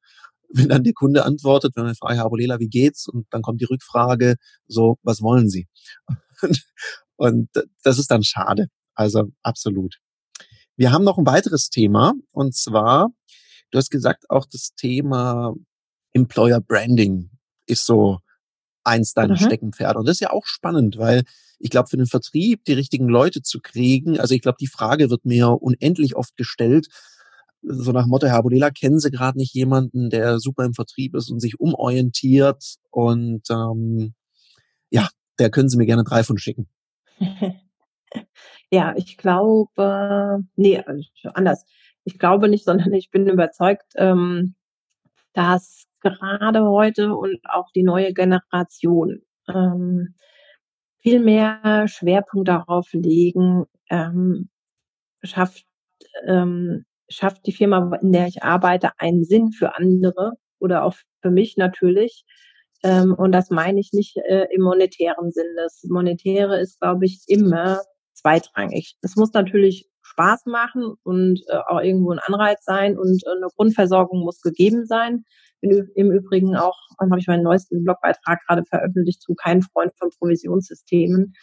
[0.49, 3.07] wenn dann der Kunde antwortet, wenn man fragt, Herr Abolela, wie geht's?
[3.07, 5.69] Und dann kommt die Rückfrage, so, was wollen Sie?
[6.41, 6.63] Und,
[7.17, 7.49] und
[7.83, 8.69] das ist dann schade.
[8.95, 9.97] Also absolut.
[10.77, 13.09] Wir haben noch ein weiteres Thema und zwar,
[13.73, 15.53] du hast gesagt, auch das Thema
[16.13, 17.31] Employer Branding
[17.67, 18.21] ist so
[18.85, 19.47] eins deiner mhm.
[19.47, 19.99] Steckenpferde.
[19.99, 21.25] Und das ist ja auch spannend, weil
[21.59, 25.11] ich glaube, für den Vertrieb die richtigen Leute zu kriegen, also ich glaube, die Frage
[25.11, 26.87] wird mir unendlich oft gestellt,
[27.63, 31.31] so nach Motto, Herr Abodela, kennen Sie gerade nicht jemanden, der super im Vertrieb ist
[31.31, 34.15] und sich umorientiert und ähm,
[34.91, 36.69] ja, der können Sie mir gerne drei von schicken.
[38.71, 41.65] ja, ich glaube, nee, also anders.
[42.05, 44.55] Ich glaube nicht, sondern ich bin überzeugt, ähm,
[45.33, 50.15] dass gerade heute und auch die neue Generation ähm,
[51.01, 54.49] viel mehr Schwerpunkt darauf legen, ähm,
[55.23, 55.65] schafft
[56.27, 61.31] ähm, schafft die Firma, in der ich arbeite, einen Sinn für andere oder auch für
[61.31, 62.25] mich natürlich.
[62.83, 65.47] Ähm, und das meine ich nicht äh, im monetären Sinn.
[65.57, 67.81] Das Monetäre ist, glaube ich, immer
[68.15, 68.97] zweitrangig.
[69.03, 73.49] Es muss natürlich Spaß machen und äh, auch irgendwo ein Anreiz sein und äh, eine
[73.57, 75.25] Grundversorgung muss gegeben sein.
[75.61, 79.93] Bin im Übrigen auch, dann habe ich meinen neuesten Blogbeitrag gerade veröffentlicht zu kein Freund
[79.99, 81.35] von Provisionssystemen.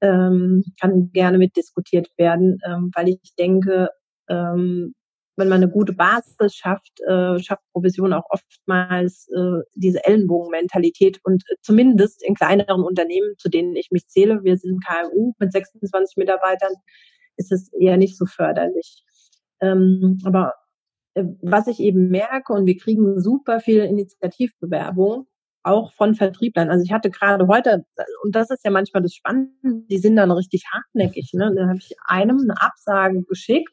[0.00, 3.88] Ähm, kann gerne mitdiskutiert werden, ähm, weil ich denke,
[4.28, 4.94] ähm,
[5.36, 11.42] wenn man eine gute Basis schafft, äh, schafft Provision auch oftmals äh, diese Ellenbogenmentalität und
[11.48, 16.16] äh, zumindest in kleineren Unternehmen, zu denen ich mich zähle, wir sind KMU mit 26
[16.16, 16.72] Mitarbeitern,
[17.36, 19.04] ist es eher nicht so förderlich.
[19.60, 20.54] Ähm, aber
[21.14, 25.26] äh, was ich eben merke, und wir kriegen super viel Initiativbewerbung,
[25.64, 26.70] auch von Vertrieblern.
[26.70, 27.84] Also ich hatte gerade heute,
[28.24, 31.32] und das ist ja manchmal das Spannende, die sind dann richtig hartnäckig.
[31.34, 31.52] Ne?
[31.56, 33.72] Da habe ich einem eine Absage geschickt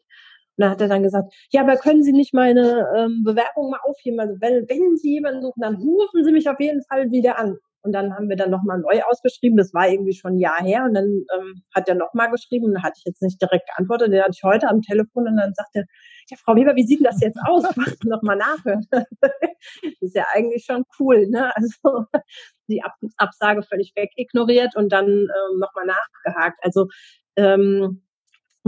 [0.59, 3.79] und da hat er dann gesagt, ja, aber können Sie nicht meine ähm, Bewerbung mal
[3.81, 4.19] aufheben?
[4.19, 7.55] Also wenn, wenn Sie jemanden suchen, dann rufen Sie mich auf jeden Fall wieder an.
[7.81, 9.57] Und dann haben wir dann nochmal neu ausgeschrieben.
[9.57, 10.83] Das war irgendwie schon ein Jahr her.
[10.83, 12.73] Und dann ähm, hat er nochmal geschrieben.
[12.73, 14.11] Da hatte ich jetzt nicht direkt geantwortet.
[14.11, 15.85] Den hatte ich heute am Telefon und dann sagte,
[16.29, 17.63] ja, Frau Weber, wie sieht denn das jetzt aus?
[18.03, 18.85] nochmal nachhören.
[18.91, 19.31] das
[20.01, 21.55] ist ja eigentlich schon cool, ne?
[21.55, 22.03] Also
[22.67, 26.59] die Ab Absage völlig weg ignoriert und dann ähm, nochmal nachgehakt.
[26.63, 26.87] Also
[27.37, 28.01] ähm,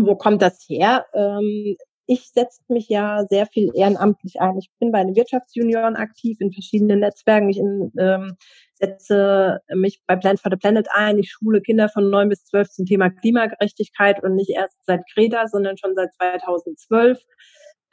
[0.06, 1.06] wo kommt das her?
[1.14, 1.76] Ähm,
[2.08, 4.58] ich setze mich ja sehr viel ehrenamtlich ein.
[4.58, 7.50] Ich bin bei den Wirtschaftsjunioren aktiv in verschiedenen Netzwerken.
[7.50, 8.36] Ich in, ähm,
[8.74, 11.20] setze mich bei Plan for the Planet ein.
[11.20, 15.48] Ich schule Kinder von neun bis zwölf zum Thema Klimagerechtigkeit und nicht erst seit Greta,
[15.48, 17.24] sondern schon seit 2012.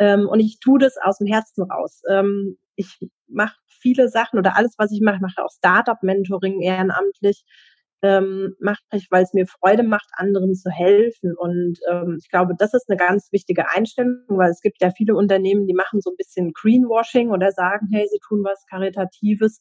[0.00, 2.02] Ähm, und ich tue das aus dem Herzen raus.
[2.10, 2.98] Ähm, ich
[3.28, 7.44] mache viele Sachen oder alles, was ich mache, mache auch Startup-Mentoring ehrenamtlich
[8.02, 11.34] ähm, mache ich, weil es mir Freude macht, anderen zu helfen.
[11.36, 15.16] Und ähm, ich glaube, das ist eine ganz wichtige Einstellung, weil es gibt ja viele
[15.16, 19.60] Unternehmen, die machen so ein bisschen Greenwashing oder sagen, hey, sie tun was Karitatives.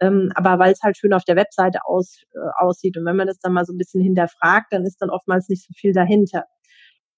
[0.00, 2.96] Ähm, aber weil es halt schön auf der Webseite aus, äh, aussieht.
[2.96, 5.64] Und wenn man das dann mal so ein bisschen hinterfragt, dann ist dann oftmals nicht
[5.64, 6.44] so viel dahinter.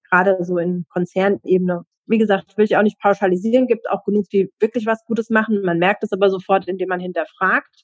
[0.09, 1.83] Gerade so in Konzernebene.
[2.07, 5.61] Wie gesagt, will ich auch nicht pauschalisieren, gibt auch genug, die wirklich was Gutes machen.
[5.63, 7.83] Man merkt es aber sofort, indem man hinterfragt.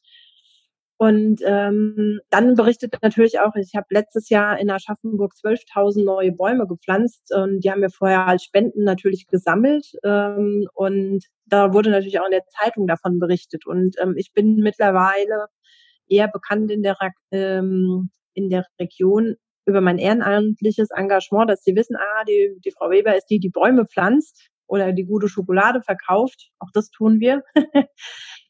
[1.00, 6.66] Und ähm, dann berichtet natürlich auch, ich habe letztes Jahr in Aschaffenburg 12.000 neue Bäume
[6.66, 12.20] gepflanzt und die haben wir vorher als Spenden natürlich gesammelt ähm, und da wurde natürlich
[12.20, 15.46] auch in der Zeitung davon berichtet und ähm, ich bin mittlerweile
[16.08, 16.98] eher bekannt in der
[17.32, 19.36] ähm, in der Region
[19.68, 23.50] über mein ehrenamtliches Engagement, dass sie wissen, ah, die, die Frau Weber ist die, die
[23.50, 26.50] Bäume pflanzt oder die gute Schokolade verkauft.
[26.60, 27.44] Auch das tun wir.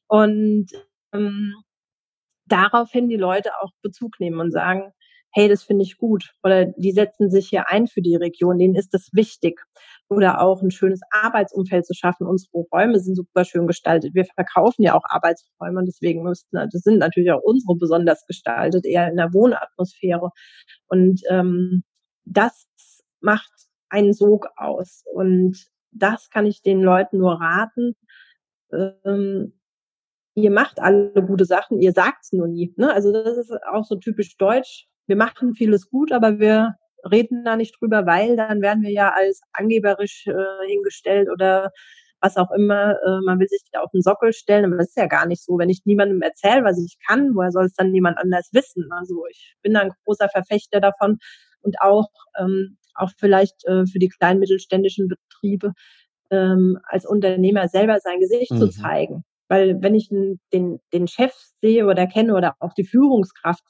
[0.07, 0.67] und
[1.13, 1.55] ähm,
[2.47, 4.93] daraufhin die Leute auch Bezug nehmen und sagen,
[5.31, 6.33] hey, das finde ich gut.
[6.43, 9.61] Oder die setzen sich hier ein für die Region, denen ist das wichtig.
[10.09, 12.25] Oder auch ein schönes Arbeitsumfeld zu schaffen.
[12.27, 14.15] Unsere Räume sind super schön gestaltet.
[14.15, 18.85] Wir verkaufen ja auch Arbeitsräume und deswegen müssten, das sind natürlich auch unsere besonders gestaltet,
[18.85, 20.31] eher in der Wohnatmosphäre.
[20.87, 21.83] Und ähm,
[22.25, 22.67] das
[23.19, 23.51] macht
[23.89, 25.03] einen Sog aus.
[25.13, 27.95] Und das kann ich den Leuten nur raten,
[28.71, 29.53] ähm,
[30.37, 32.73] ihr macht alle gute Sachen, ihr sagt's nur nie.
[32.77, 32.93] Ne?
[32.93, 34.87] Also das ist auch so typisch deutsch.
[35.07, 36.75] Wir machen vieles gut, aber wir
[37.09, 41.71] reden da nicht drüber, weil dann werden wir ja als angeberisch äh, hingestellt oder
[42.21, 42.91] was auch immer.
[42.91, 45.43] Äh, man will sich da auf den Sockel stellen, aber das ist ja gar nicht
[45.43, 45.57] so.
[45.57, 48.87] Wenn ich niemandem erzähle, was ich kann, woher soll es dann niemand anders wissen?
[48.91, 51.17] Also ich bin da ein großer Verfechter davon
[51.61, 52.09] und auch
[52.39, 55.73] ähm, auch vielleicht äh, für die kleinen mittelständischen Betriebe
[56.29, 58.59] ähm, als Unternehmer selber sein Gesicht mhm.
[58.59, 59.23] zu zeigen.
[59.47, 63.63] Weil wenn ich den, den Chef sehe oder kenne oder auch die Führungskraft,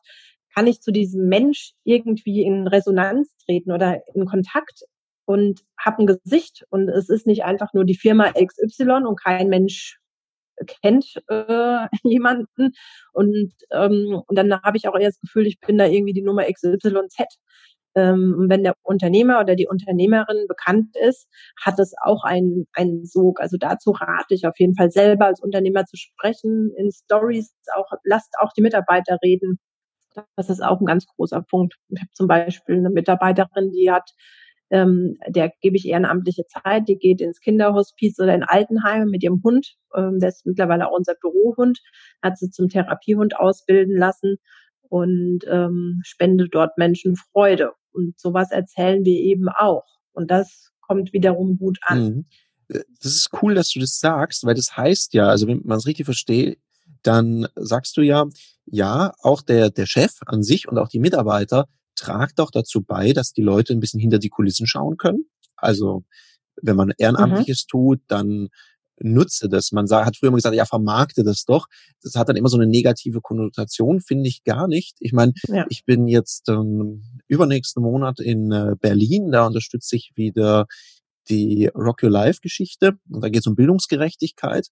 [0.54, 4.82] kann ich zu diesem Mensch irgendwie in Resonanz treten oder in Kontakt
[5.26, 6.66] und habe ein Gesicht.
[6.70, 10.00] Und es ist nicht einfach nur die Firma XY und kein Mensch
[10.82, 12.72] kennt äh, jemanden.
[13.14, 16.24] Und, ähm, und dann habe ich auch eher das Gefühl, ich bin da irgendwie die
[16.24, 17.38] Nummer XYZ.
[17.98, 21.28] Ähm, wenn der Unternehmer oder die Unternehmerin bekannt ist,
[21.60, 23.42] hat es auch einen, einen Sog.
[23.42, 27.92] Also dazu rate ich auf jeden Fall selber als Unternehmer zu sprechen, in Stories auch,
[28.04, 29.58] lasst auch die Mitarbeiter reden.
[30.36, 31.76] Das ist auch ein ganz großer Punkt.
[31.90, 34.12] Ich habe zum Beispiel eine Mitarbeiterin, die hat
[34.70, 39.42] ähm, der gebe ich ehrenamtliche Zeit, die geht ins Kinderhospiz oder in Altenheime mit ihrem
[39.44, 41.80] Hund, ähm, der ist mittlerweile auch unser Bürohund,
[42.22, 44.38] hat sie zum Therapiehund ausbilden lassen
[44.90, 47.74] und ähm, spendet dort Menschen Freude.
[47.98, 49.86] Und sowas erzählen wir eben auch.
[50.14, 52.04] Und das kommt wiederum gut an.
[52.04, 52.26] Mhm.
[52.70, 55.80] Äh, das ist cool, dass du das sagst, weil das heißt ja, also wenn man
[55.80, 56.60] es richtig versteht,
[57.02, 58.26] dann sagst du ja,
[58.66, 63.14] ja, auch der, der Chef an sich und auch die Mitarbeiter tragt auch dazu bei,
[63.14, 65.26] dass die Leute ein bisschen hinter die Kulissen schauen können.
[65.56, 66.04] Also
[66.62, 67.72] wenn man Ehrenamtliches mhm.
[67.72, 68.50] tut, dann
[69.00, 69.72] nutze das.
[69.72, 71.68] Man hat früher immer gesagt, ja, vermarkte das doch.
[72.02, 74.96] Das hat dann immer so eine negative Konnotation, finde ich gar nicht.
[75.00, 75.66] Ich meine, ja.
[75.70, 80.66] ich bin jetzt ähm, übernächsten Monat in äh, Berlin, da unterstütze ich wieder
[81.30, 84.70] die Rock Your Life Geschichte und da geht es um Bildungsgerechtigkeit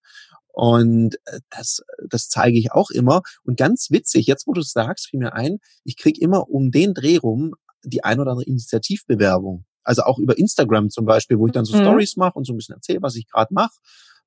[0.53, 3.21] und äh, das, das zeige ich auch immer.
[3.43, 6.71] Und ganz witzig, jetzt wo du es sagst, fiel mir ein, ich krieg immer um
[6.71, 9.65] den Dreh rum die ein oder andere Initiativbewerbung.
[9.83, 11.81] Also auch über Instagram zum Beispiel, wo ich dann so mhm.
[11.81, 13.73] Stories mache und so ein bisschen erzähle, was ich gerade mache.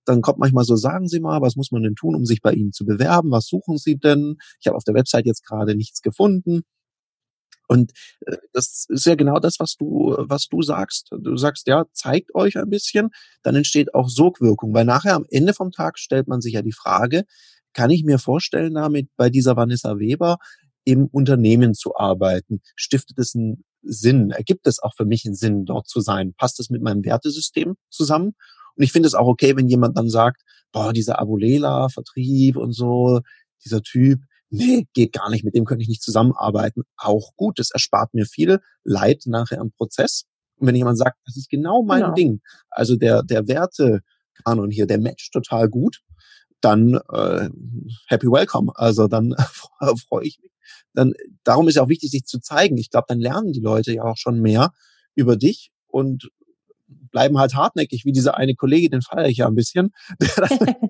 [0.08, 2.52] Dann kommt manchmal so, sagen Sie mal, was muss man denn tun, um sich bei
[2.52, 3.30] Ihnen zu bewerben?
[3.30, 4.36] Was suchen Sie denn?
[4.60, 6.62] Ich habe auf der Website jetzt gerade nichts gefunden.
[7.68, 7.92] Und
[8.26, 11.10] äh, das ist ja genau das, was du, was du sagst.
[11.12, 13.10] Du sagst, ja, zeigt euch ein bisschen,
[13.42, 16.72] dann entsteht auch Sogwirkung, weil nachher am Ende vom Tag stellt man sich ja die
[16.72, 17.24] Frage,
[17.74, 20.38] kann ich mir vorstellen, damit bei dieser Vanessa Weber
[20.84, 22.60] im Unternehmen zu arbeiten?
[22.74, 24.30] Stiftet es einen Sinn?
[24.30, 26.32] Ergibt es auch für mich einen Sinn, dort zu sein?
[26.38, 28.34] Passt es mit meinem Wertesystem zusammen?
[28.78, 32.72] Und ich finde es auch okay, wenn jemand dann sagt, boah, dieser Abulela, Vertrieb und
[32.72, 33.20] so,
[33.64, 34.20] dieser Typ,
[34.50, 36.84] nee, geht gar nicht, mit dem könnte ich nicht zusammenarbeiten.
[36.96, 40.26] Auch gut, das erspart mir viel Leid nachher im Prozess.
[40.56, 42.14] Und wenn jemand sagt, das ist genau mein genau.
[42.14, 46.00] Ding, also der, der Wertekanon hier, der matcht total gut,
[46.60, 47.50] dann äh,
[48.06, 48.72] happy welcome.
[48.76, 49.34] Also dann
[50.08, 50.52] freue ich mich.
[50.92, 52.78] Dann, darum ist ja auch wichtig, sich zu zeigen.
[52.78, 54.72] Ich glaube, dann lernen die Leute ja auch schon mehr
[55.16, 56.30] über dich und
[57.10, 59.92] bleiben halt hartnäckig, wie dieser eine Kollege, den feiere ich ja ein bisschen.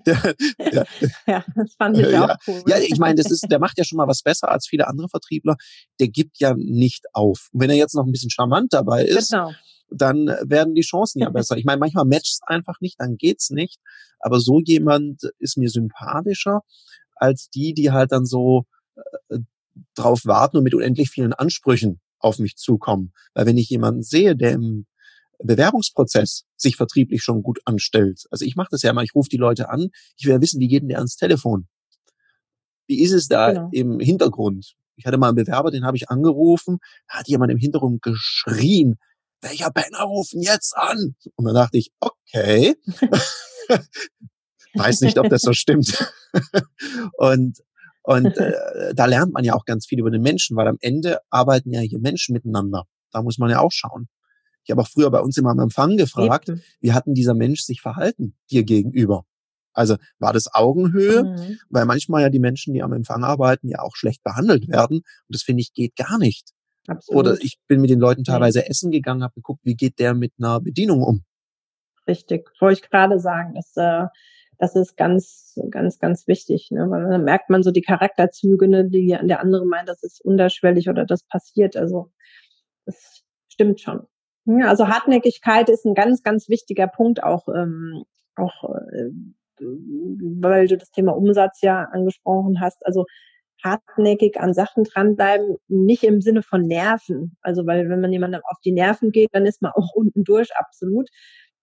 [0.05, 0.87] Der, der, der,
[1.27, 2.63] ja, das fand ich ja, auch cool.
[2.67, 5.09] Ja, ich meine, das ist, der macht ja schon mal was besser als viele andere
[5.09, 5.55] Vertriebler.
[5.99, 7.49] Der gibt ja nicht auf.
[7.51, 9.51] Und wenn er jetzt noch ein bisschen charmant dabei ist, genau.
[9.89, 11.57] dann werden die Chancen ja besser.
[11.57, 13.79] Ich meine, manchmal matcht es einfach nicht, dann geht's nicht.
[14.19, 16.61] Aber so jemand ist mir sympathischer
[17.15, 18.65] als die, die halt dann so
[19.29, 19.39] äh,
[19.95, 23.13] drauf warten und mit unendlich vielen Ansprüchen auf mich zukommen.
[23.33, 24.85] Weil wenn ich jemanden sehe, der im
[25.39, 28.25] Bewerbungsprozess sich vertrieblich schon gut anstellt.
[28.31, 30.59] Also ich mache das ja mal, ich rufe die Leute an, ich will ja wissen,
[30.59, 31.67] wie geht denn der ans Telefon?
[32.87, 33.69] Wie ist es da genau.
[33.71, 34.75] im Hintergrund?
[34.95, 38.97] Ich hatte mal einen Bewerber, den habe ich angerufen, da hat jemand im Hintergrund geschrien,
[39.41, 41.15] welcher Penner rufen jetzt an?
[41.35, 42.75] Und dann dachte ich, okay,
[44.73, 45.97] weiß nicht, ob das so stimmt.
[47.17, 47.59] und
[48.03, 51.19] und äh, da lernt man ja auch ganz viel über den Menschen, weil am Ende
[51.29, 52.85] arbeiten ja hier Menschen miteinander.
[53.11, 54.07] Da muss man ja auch schauen.
[54.69, 56.61] Ich habe auch früher bei uns immer am Empfang gefragt, Eben.
[56.79, 59.25] wie hat denn dieser Mensch sich verhalten dir gegenüber?
[59.73, 61.57] Also war das Augenhöhe, mhm.
[61.71, 64.97] weil manchmal ja die Menschen, die am Empfang arbeiten, ja auch schlecht behandelt werden.
[64.97, 66.51] Und das finde ich geht gar nicht.
[66.85, 67.19] Absolut.
[67.19, 68.65] Oder ich bin mit den Leuten teilweise ja.
[68.65, 71.23] essen gegangen, habe geguckt, wie geht der mit einer Bedienung um.
[72.07, 73.55] Richtig, wollte ich gerade sagen.
[73.55, 74.05] Das, äh,
[74.59, 76.91] das ist ganz, ganz, ganz wichtig, ne?
[76.91, 80.89] weil dann merkt man so die Charakterzüge, ne, die der andere meint, das ist unterschwellig
[80.89, 81.75] oder das passiert.
[81.75, 82.11] Also
[82.85, 84.05] das stimmt schon.
[84.45, 88.03] Ja, also Hartnäckigkeit ist ein ganz, ganz wichtiger Punkt auch, ähm,
[88.35, 89.11] auch äh,
[89.61, 92.85] weil du das Thema Umsatz ja angesprochen hast.
[92.85, 93.05] Also
[93.63, 97.37] hartnäckig an Sachen dranbleiben, nicht im Sinne von Nerven.
[97.41, 100.49] Also weil wenn man jemandem auf die Nerven geht, dann ist man auch unten durch,
[100.55, 101.09] absolut.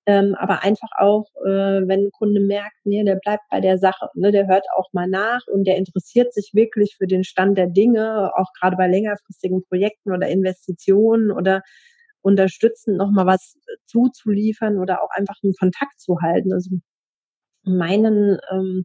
[0.08, 4.08] Ähm, aber einfach auch, äh, wenn ein Kunde merkt, nee, der bleibt bei der Sache,
[4.14, 7.66] ne, der hört auch mal nach und der interessiert sich wirklich für den Stand der
[7.66, 11.62] Dinge, auch gerade bei längerfristigen Projekten oder Investitionen oder
[12.26, 13.56] unterstützend nochmal was
[13.86, 16.52] zuzuliefern oder auch einfach einen Kontakt zu halten.
[16.52, 16.70] Also
[17.62, 18.84] meinen ähm,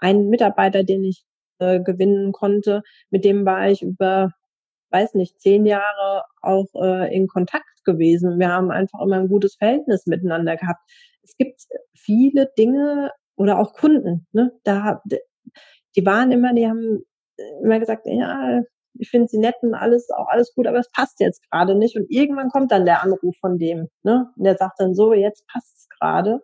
[0.00, 1.24] einen Mitarbeiter, den ich
[1.58, 4.32] äh, gewinnen konnte, mit dem war ich über,
[4.90, 8.38] weiß nicht, zehn Jahre auch äh, in Kontakt gewesen.
[8.38, 10.80] Wir haben einfach immer ein gutes Verhältnis miteinander gehabt.
[11.22, 11.60] Es gibt
[11.94, 14.52] viele Dinge oder auch Kunden, ne?
[14.64, 15.02] Da,
[15.96, 17.02] die waren immer, die haben
[17.62, 18.62] immer gesagt, ja,
[18.98, 21.96] ich finde sie nett und alles, auch alles gut, aber es passt jetzt gerade nicht.
[21.96, 24.30] Und irgendwann kommt dann der Anruf von dem, ne?
[24.36, 26.40] Und der sagt dann so, jetzt passt es gerade.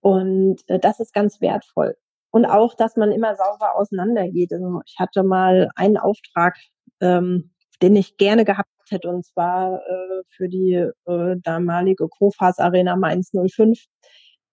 [0.00, 1.96] Und äh, das ist ganz wertvoll.
[2.30, 4.52] Und auch, dass man immer sauber auseinandergeht.
[4.52, 6.56] Also ich hatte mal einen Auftrag,
[7.00, 10.74] ähm, den ich gerne gehabt hätte, und zwar äh, für die
[11.06, 13.78] äh, damalige Kofas Arena Mainz 05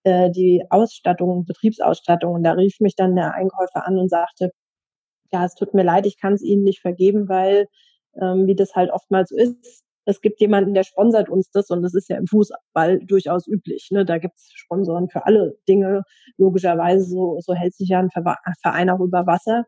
[0.03, 2.33] äh, die Ausstattung, Betriebsausstattung.
[2.35, 4.51] Und da rief mich dann der Einkäufer an und sagte,
[5.31, 7.67] ja, es tut mir leid, ich kann es Ihnen nicht vergeben, weil,
[8.21, 11.83] ähm, wie das halt oftmals so ist, es gibt jemanden, der sponsert uns das und
[11.83, 13.89] das ist ja im Fußball durchaus üblich.
[13.91, 14.05] Ne?
[14.05, 16.03] Da gibt es Sponsoren für alle Dinge.
[16.37, 19.65] Logischerweise, so, so hält sich ja ein Verein auch über Wasser.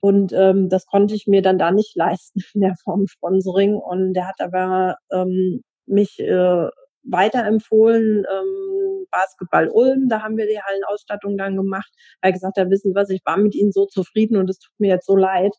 [0.00, 3.74] Und ähm, das konnte ich mir dann da nicht leisten in der Form Sponsoring.
[3.74, 6.68] Und der hat aber ähm, mich äh,
[7.04, 11.90] weiterempfohlen, ähm, Basketball Ulm, da haben wir die Hallenausstattung dann gemacht,
[12.22, 14.88] weil gesagt hat, wissen was, ich war mit Ihnen so zufrieden und es tut mir
[14.88, 15.52] jetzt so leid,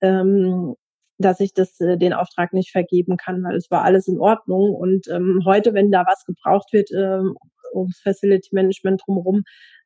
[0.00, 0.74] ähm,
[1.18, 4.74] dass ich das äh, den Auftrag nicht vergeben kann, weil es war alles in Ordnung.
[4.74, 7.36] Und ähm, heute, wenn da was gebraucht wird, ähm,
[7.74, 9.42] ums Facility Management drumherum,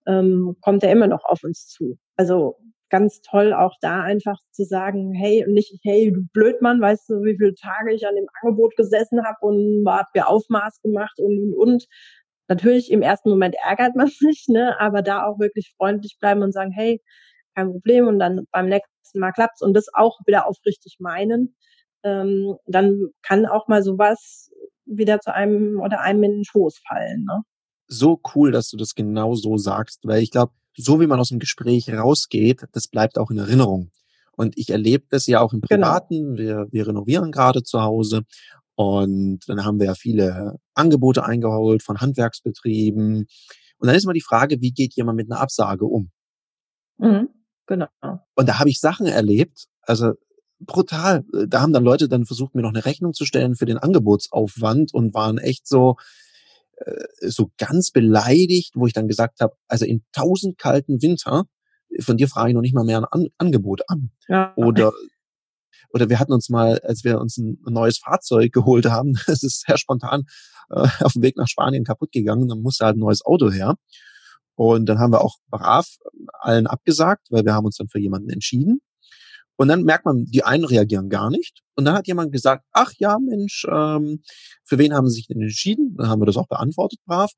[0.06, 1.98] ähm, kommt er immer noch auf uns zu.
[2.16, 2.56] Also
[2.90, 7.36] ganz toll auch da einfach zu sagen, hey, nicht, hey, du Blödmann, weißt du, wie
[7.36, 11.54] viele Tage ich an dem Angebot gesessen habe und hab mir Aufmaß gemacht und, und,
[11.54, 11.86] und.
[12.48, 16.52] Natürlich im ersten Moment ärgert man sich, ne, aber da auch wirklich freundlich bleiben und
[16.52, 17.00] sagen, hey,
[17.54, 21.56] kein Problem und dann beim nächsten Mal klappt's und das auch wieder aufrichtig meinen.
[22.02, 24.50] Ähm, dann kann auch mal sowas
[24.84, 27.24] wieder zu einem oder einem in den Schoß fallen.
[27.24, 27.42] Ne?
[27.86, 31.28] So cool, dass du das genau so sagst, weil ich glaube, so wie man aus
[31.28, 33.90] dem Gespräch rausgeht, das bleibt auch in Erinnerung.
[34.36, 35.86] Und ich erlebe das ja auch im genau.
[35.86, 36.36] Privaten.
[36.36, 36.38] Genau.
[36.38, 38.22] Wir, wir renovieren gerade zu Hause
[38.74, 43.26] und dann haben wir ja viele Angebote eingeholt von Handwerksbetrieben.
[43.78, 46.10] Und dann ist immer die Frage, wie geht jemand mit einer Absage um?
[46.96, 47.28] Mhm,
[47.66, 47.88] genau.
[48.00, 50.12] Und da habe ich Sachen erlebt, also
[50.60, 51.24] brutal.
[51.46, 54.94] Da haben dann Leute dann versucht, mir noch eine Rechnung zu stellen für den Angebotsaufwand
[54.94, 55.96] und waren echt so,
[57.20, 61.44] so ganz beleidigt, wo ich dann gesagt habe, also in tausend kalten Winter
[62.00, 64.10] von dir frage ich noch nicht mal mehr ein an Angebot an.
[64.28, 64.52] Ja.
[64.56, 64.92] Oder
[65.92, 69.64] oder wir hatten uns mal, als wir uns ein neues Fahrzeug geholt haben, das ist
[69.66, 70.24] sehr spontan
[70.70, 73.74] äh, auf dem Weg nach Spanien kaputt gegangen, dann musste halt ein neues Auto her.
[74.54, 75.86] Und dann haben wir auch brav
[76.38, 78.80] allen abgesagt, weil wir haben uns dann für jemanden entschieden.
[79.60, 81.60] Und dann merkt man, die einen reagieren gar nicht.
[81.76, 84.22] Und dann hat jemand gesagt, ach ja, Mensch, ähm,
[84.64, 85.96] für wen haben Sie sich denn entschieden?
[85.98, 87.30] Dann haben wir das auch beantwortet, brav.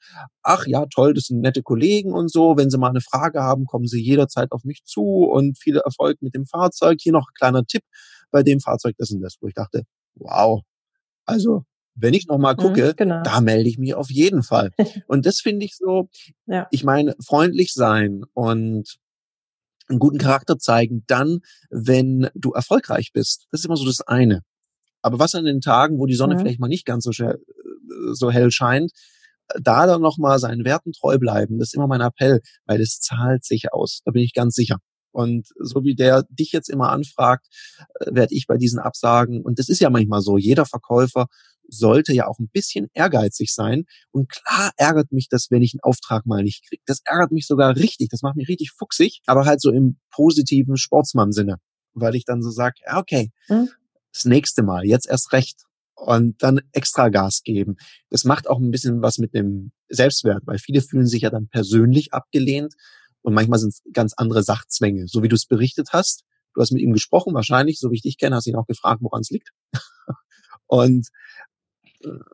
[0.45, 2.57] Ach ja, toll, das sind nette Kollegen und so.
[2.57, 6.23] Wenn Sie mal eine Frage haben, kommen Sie jederzeit auf mich zu und viel Erfolg
[6.23, 6.99] mit dem Fahrzeug.
[7.03, 7.83] Hier noch ein kleiner Tipp
[8.31, 9.83] bei dem Fahrzeug, das und das, wo ich dachte,
[10.14, 10.61] wow,
[11.27, 11.64] also
[11.97, 13.20] wenn ich nochmal mhm, gucke, genau.
[13.25, 14.70] da melde ich mich auf jeden Fall.
[15.09, 16.09] Und das finde ich so,
[16.47, 16.68] ja.
[16.70, 18.99] ich meine, freundlich sein und
[19.89, 23.47] einen guten Charakter zeigen, dann, wenn du erfolgreich bist.
[23.51, 24.43] Das ist immer so das eine.
[25.03, 26.41] Aber was an den Tagen, wo die Sonne ja.
[26.41, 27.37] vielleicht mal nicht ganz so, äh,
[28.12, 28.93] so hell scheint,
[29.61, 33.45] da dann nochmal seinen Werten treu bleiben, das ist immer mein Appell, weil es zahlt
[33.45, 34.01] sich aus.
[34.05, 34.78] Da bin ich ganz sicher.
[35.11, 37.47] Und so wie der dich jetzt immer anfragt,
[38.01, 41.26] äh, werde ich bei diesen Absagen, und das ist ja manchmal so, jeder Verkäufer
[41.73, 43.85] sollte ja auch ein bisschen ehrgeizig sein.
[44.11, 46.83] Und klar ärgert mich das, wenn ich einen Auftrag mal nicht kriege.
[46.87, 48.09] Das ärgert mich sogar richtig.
[48.11, 51.57] Das macht mich richtig fuchsig, aber halt so im positiven Sportsmann-Sinne.
[51.95, 53.68] Weil ich dann so sage, ja, okay, mhm.
[54.12, 55.62] das nächste Mal, jetzt erst recht.
[55.95, 57.77] Und dann extra Gas geben.
[58.11, 61.49] Das macht auch ein bisschen was mit dem Selbstwert, weil viele fühlen sich ja dann
[61.49, 62.75] persönlich abgelehnt.
[63.20, 66.25] Und manchmal sind es ganz andere Sachzwänge, so wie du es berichtet hast.
[66.55, 69.01] Du hast mit ihm gesprochen, wahrscheinlich, so wie ich dich kenne, hast ihn auch gefragt,
[69.03, 69.51] woran es liegt.
[70.66, 71.09] und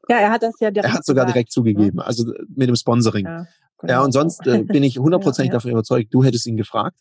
[0.08, 0.92] ja, er hat das ja direkt.
[0.92, 1.52] Er hat sogar gesagt, direkt ne?
[1.52, 3.26] zugegeben, also mit dem Sponsoring.
[3.26, 3.46] Ja,
[3.78, 3.92] genau.
[3.92, 5.56] ja und sonst äh, bin ich hundertprozentig ja, ja.
[5.58, 6.98] davon überzeugt, du hättest ihn gefragt.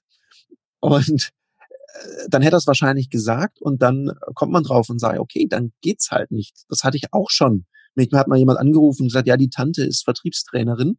[0.80, 5.20] Und äh, dann hätte er es wahrscheinlich gesagt und dann kommt man drauf und sagt,
[5.20, 6.65] okay, dann geht's halt nicht.
[6.70, 7.65] Das hatte ich auch schon.
[7.95, 10.97] Mich hat mal jemand angerufen und gesagt, ja, die Tante ist Vertriebstrainerin.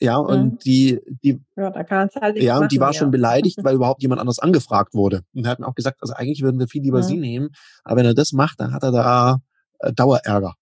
[0.00, 0.58] Ja, und mhm.
[0.58, 2.98] die, die, ja, da kann's halt ja, machen, und die war ja.
[2.98, 5.22] schon beleidigt, weil überhaupt jemand anders angefragt wurde.
[5.34, 7.02] Und er hat mir auch gesagt, also eigentlich würden wir viel lieber mhm.
[7.02, 7.48] sie nehmen,
[7.84, 9.38] aber wenn er das macht, dann hat er da äh,
[9.94, 10.54] Dauerärger.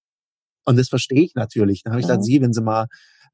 [0.65, 1.83] Und das verstehe ich natürlich.
[1.83, 2.11] Dann habe ich mhm.
[2.11, 2.87] gesagt, Sie, wenn Sie mal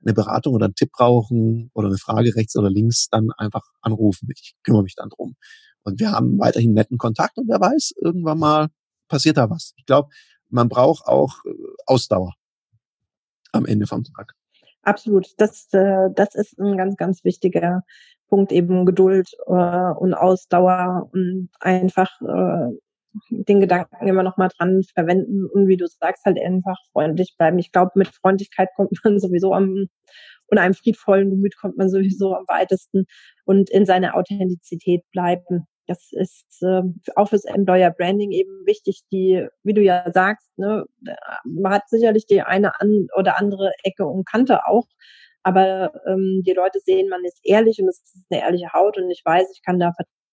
[0.05, 4.29] eine Beratung oder einen Tipp brauchen oder eine Frage rechts oder links, dann einfach anrufen.
[4.35, 5.37] Ich kümmere mich dann drum.
[5.85, 8.69] Und wir haben weiterhin netten Kontakt und wer weiß, irgendwann mal
[9.09, 9.73] passiert da was.
[9.77, 10.09] Ich glaube,
[10.49, 11.51] man braucht auch äh,
[11.87, 12.35] Ausdauer
[13.53, 14.35] am Ende vom Tag.
[14.83, 15.29] Absolut.
[15.39, 17.83] Das, äh, das ist ein ganz, ganz wichtiger
[18.29, 22.77] Punkt, eben Geduld äh, und Ausdauer und einfach äh,
[23.31, 27.59] den Gedanken immer noch mal dran verwenden und wie du sagst, halt einfach freundlich bleiben.
[27.59, 29.89] Ich glaube, mit Freundlichkeit kommt man sowieso am
[30.49, 33.07] und einem friedvollen Gemüt kommt man sowieso am weitesten
[33.47, 35.67] und in seiner Authentizität bleiben.
[35.87, 36.83] Das ist äh,
[37.17, 40.85] auch fürs Employer Branding eben wichtig, die, wie du ja sagst, ne,
[41.45, 44.87] man hat sicherlich die eine an oder andere Ecke und Kante auch,
[45.43, 49.11] aber ähm, die Leute sehen, man ist ehrlich und es ist eine ehrliche Haut und
[49.11, 49.93] ich weiß, ich kann da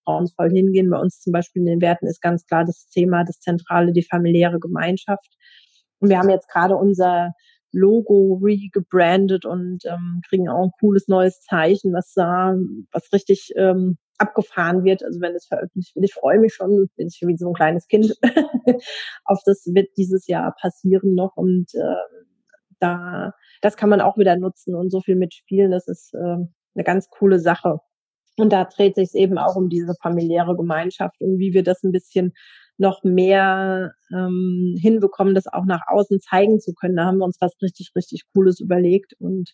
[0.10, 0.90] vertrauensvoll hingehen.
[0.90, 4.04] Bei uns zum Beispiel in den Werten ist ganz klar das Thema, das Zentrale, die
[4.04, 5.30] familiäre Gemeinschaft.
[6.00, 7.34] Und wir haben jetzt gerade unser
[7.72, 12.56] Logo regebrandet und ähm, kriegen auch ein cooles neues Zeichen, was da,
[12.92, 15.04] was richtig ähm, abgefahren wird.
[15.04, 17.88] Also wenn es veröffentlicht wird, ich freue mich schon, bin ich wie so ein kleines
[17.88, 18.16] Kind.
[19.26, 22.18] Auf das wird dieses Jahr passieren noch und äh,
[22.80, 25.70] da, das kann man auch wieder nutzen und so viel mitspielen.
[25.70, 27.82] Das ist äh, eine ganz coole Sache.
[28.40, 31.84] Und da dreht sich es eben auch um diese familiäre Gemeinschaft und wie wir das
[31.84, 32.34] ein bisschen
[32.78, 36.96] noch mehr ähm, hinbekommen, das auch nach außen zeigen zu können.
[36.96, 39.54] Da haben wir uns was richtig, richtig Cooles überlegt und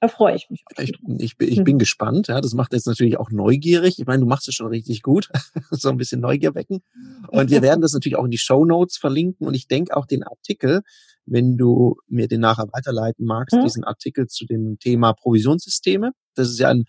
[0.00, 0.64] da freue ich mich.
[0.78, 1.64] Ich, ich, ich hm.
[1.64, 2.28] bin gespannt.
[2.28, 3.98] Ja, das macht jetzt natürlich auch neugierig.
[3.98, 5.28] Ich meine, du machst es schon richtig gut.
[5.70, 6.80] so ein bisschen Neugier wecken.
[7.28, 9.46] Und wir werden das natürlich auch in die Show Notes verlinken.
[9.46, 10.80] Und ich denke auch den Artikel,
[11.26, 13.62] wenn du mir den nachher weiterleiten magst, mhm.
[13.62, 16.12] diesen Artikel zu dem Thema Provisionssysteme.
[16.34, 16.84] Das ist ja ein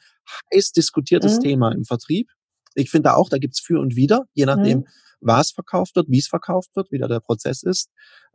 [0.54, 1.42] heiß diskutiertes mhm.
[1.42, 2.30] Thema im Vertrieb.
[2.74, 4.86] Ich finde da auch, da gibt's für und wieder, je nachdem, mhm.
[5.20, 7.90] was verkauft wird, wie es verkauft wird, wie da der Prozess ist,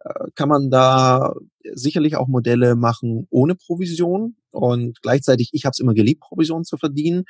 [0.04, 1.34] äh, kann man da
[1.72, 4.36] sicherlich auch Modelle machen ohne Provision.
[4.50, 7.24] Und gleichzeitig, ich habe es immer geliebt, Provision zu verdienen.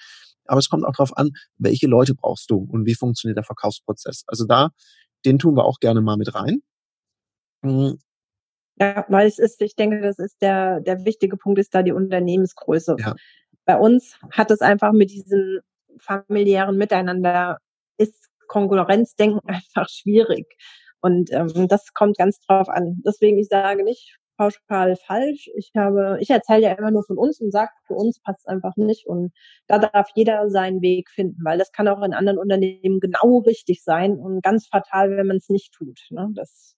[0.45, 4.23] Aber es kommt auch darauf an, welche Leute brauchst du und wie funktioniert der Verkaufsprozess.
[4.27, 4.71] Also da,
[5.25, 6.63] den tun wir auch gerne mal mit rein.
[8.79, 11.93] Ja, weil es ist, ich denke, das ist der, der wichtige Punkt ist da die
[11.93, 12.97] Unternehmensgröße.
[12.99, 13.15] Ja
[13.67, 15.61] bei uns hat es einfach mit diesem
[15.99, 17.59] familiären Miteinander
[17.99, 20.47] ist Konkurrenzdenken einfach schwierig.
[21.03, 23.03] Und ähm, das kommt ganz drauf an.
[23.05, 25.51] Deswegen, ich sage nicht pauschal falsch.
[25.57, 28.47] Ich habe, ich erzähle ja immer nur von uns und sage, für uns passt es
[28.47, 29.07] einfach nicht.
[29.07, 29.33] Und
[29.67, 33.83] da darf jeder seinen Weg finden, weil das kann auch in anderen Unternehmen genau richtig
[33.83, 36.01] sein und ganz fatal, wenn man es nicht tut.
[36.11, 36.31] Ne?
[36.35, 36.77] Das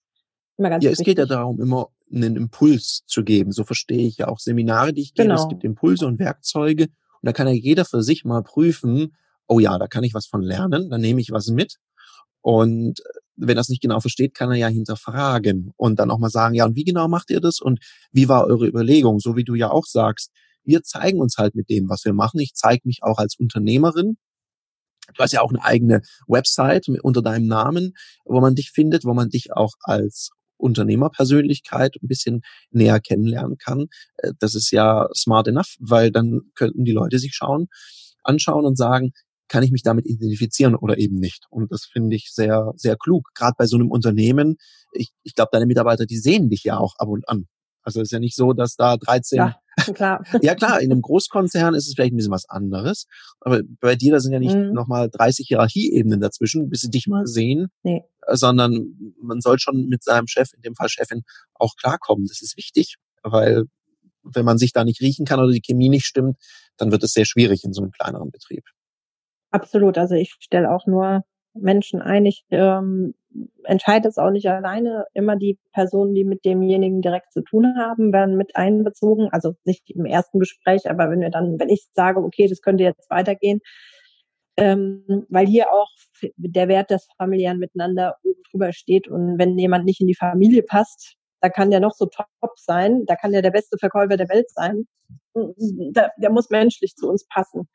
[0.59, 1.01] immer ganz ja, wichtig.
[1.01, 3.51] es geht ja darum, immer einen Impuls zu geben.
[3.51, 5.29] So verstehe ich ja auch Seminare, die ich gebe.
[5.29, 5.41] Genau.
[5.41, 6.91] Es gibt Impulse und Werkzeuge, Und
[7.23, 9.15] da kann ja jeder für sich mal prüfen,
[9.47, 11.77] oh ja, da kann ich was von lernen, dann nehme ich was mit.
[12.41, 13.01] Und
[13.35, 16.55] wenn er es nicht genau versteht, kann er ja hinterfragen und dann auch mal sagen,
[16.55, 17.79] ja, und wie genau macht ihr das und
[18.11, 19.19] wie war eure Überlegung?
[19.19, 20.31] So wie du ja auch sagst,
[20.63, 22.39] wir zeigen uns halt mit dem, was wir machen.
[22.39, 24.17] Ich zeige mich auch als Unternehmerin.
[25.15, 27.93] Du hast ja auch eine eigene Website unter deinem Namen,
[28.25, 30.29] wo man dich findet, wo man dich auch als
[30.59, 32.41] Unternehmerpersönlichkeit ein bisschen
[32.71, 33.87] näher kennenlernen kann.
[34.17, 37.67] Äh, das ist ja smart enough, weil dann könnten die Leute sich schauen,
[38.23, 39.13] anschauen und sagen,
[39.47, 41.45] kann ich mich damit identifizieren oder eben nicht.
[41.49, 43.29] Und das finde ich sehr, sehr klug.
[43.33, 44.57] Gerade bei so einem Unternehmen,
[44.93, 47.47] ich, ich glaube, deine Mitarbeiter, die sehen dich ja auch ab und an.
[47.83, 49.37] Also es ist ja nicht so, dass da 13.
[49.37, 49.59] Ja,
[49.93, 50.23] klar.
[50.41, 53.05] ja klar, in einem Großkonzern ist es vielleicht ein bisschen was anderes.
[53.39, 54.73] Aber bei dir, da sind ja nicht mhm.
[54.73, 57.67] nochmal 30 Hierarchieebenen dazwischen, bis sie dich mal sehen.
[57.83, 58.03] Nee.
[58.27, 61.23] Sondern man soll schon mit seinem Chef, in dem Fall Chefin,
[61.55, 62.25] auch klarkommen.
[62.27, 63.63] Das ist wichtig, weil
[64.23, 66.37] wenn man sich da nicht riechen kann oder die Chemie nicht stimmt,
[66.77, 68.63] dann wird es sehr schwierig in so einem kleineren Betrieb.
[69.51, 69.97] Absolut.
[69.97, 71.23] Also ich stelle auch nur
[71.53, 72.25] Menschen ein.
[72.25, 73.15] Ich ähm,
[73.63, 75.05] entscheide es auch nicht alleine.
[75.13, 79.29] Immer die Personen, die mit demjenigen direkt zu tun haben, werden mit einbezogen.
[79.31, 82.83] Also nicht im ersten Gespräch, aber wenn wir dann, wenn ich sage, okay, das könnte
[82.83, 83.59] jetzt weitergehen,
[84.57, 85.89] ähm, weil hier auch
[86.35, 89.07] der Wert des familiären Miteinander oben drüber steht.
[89.07, 92.27] Und wenn jemand nicht in die Familie passt, da kann der noch so top
[92.57, 94.85] sein, da kann der der beste Verkäufer der Welt sein.
[95.33, 97.69] Der, der muss menschlich zu uns passen.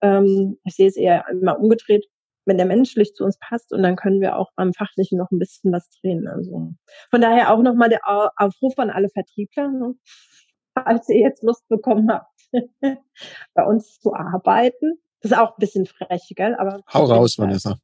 [0.00, 2.06] Ähm, ich sehe es eher immer umgedreht,
[2.46, 5.38] wenn der menschlich zu uns passt und dann können wir auch am Fachlichen noch ein
[5.38, 6.28] bisschen was drehen.
[6.28, 6.74] Also
[7.10, 8.00] von daher auch nochmal der
[8.36, 9.94] Aufruf an alle Vertriebler, ne?
[10.74, 12.30] falls ihr jetzt Lust bekommen habt,
[13.54, 14.98] bei uns zu arbeiten.
[15.20, 16.54] Das ist auch ein bisschen frech, gell?
[16.56, 17.78] Aber Hau raus, Vanessa.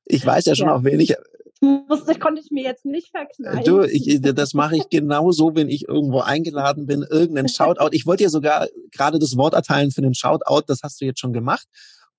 [0.07, 0.76] ich weiß ja schon, ja.
[0.76, 1.14] auf wen ich
[1.61, 3.64] musste, konnte ich mir jetzt nicht verkneifen.
[3.64, 7.90] Du, ich, das mache ich genau so, wenn ich irgendwo eingeladen bin, irgendeinen Shoutout.
[7.92, 11.20] Ich wollte dir sogar gerade das Wort erteilen für den Shoutout, das hast du jetzt
[11.20, 11.66] schon gemacht.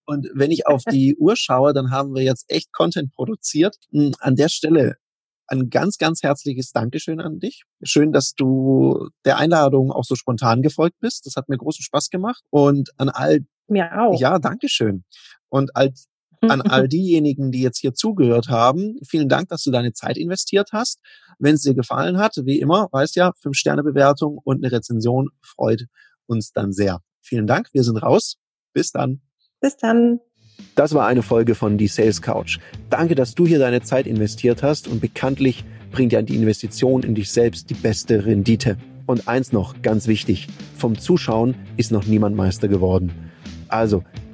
[0.05, 3.77] Und wenn ich auf die Uhr schaue, dann haben wir jetzt echt Content produziert.
[3.91, 4.97] Hm, an der Stelle
[5.47, 7.63] ein ganz, ganz herzliches Dankeschön an dich.
[7.83, 11.25] Schön, dass du der Einladung auch so spontan gefolgt bist.
[11.25, 12.41] Das hat mir großen Spaß gemacht.
[12.49, 14.19] Und an all mir auch.
[14.19, 15.03] Ja, Dankeschön.
[15.49, 16.07] Und als
[16.41, 18.97] an all diejenigen, die jetzt hier zugehört haben.
[19.07, 20.99] Vielen Dank, dass du deine Zeit investiert hast.
[21.39, 25.29] Wenn es dir gefallen hat, wie immer, weißt ja, fünf Sterne Bewertung und eine Rezension
[25.41, 25.85] freut
[26.27, 26.99] uns dann sehr.
[27.21, 27.69] Vielen Dank.
[27.73, 28.37] Wir sind raus.
[28.73, 29.21] Bis dann.
[29.59, 30.19] Bis dann.
[30.75, 32.59] Das war eine Folge von Die Sales Couch.
[32.89, 37.15] Danke, dass du hier deine Zeit investiert hast und bekanntlich bringt ja die Investition in
[37.15, 38.77] dich selbst die beste Rendite.
[39.05, 43.11] Und eins noch, ganz wichtig, vom Zuschauen ist noch niemand Meister geworden.
[43.67, 44.03] Also,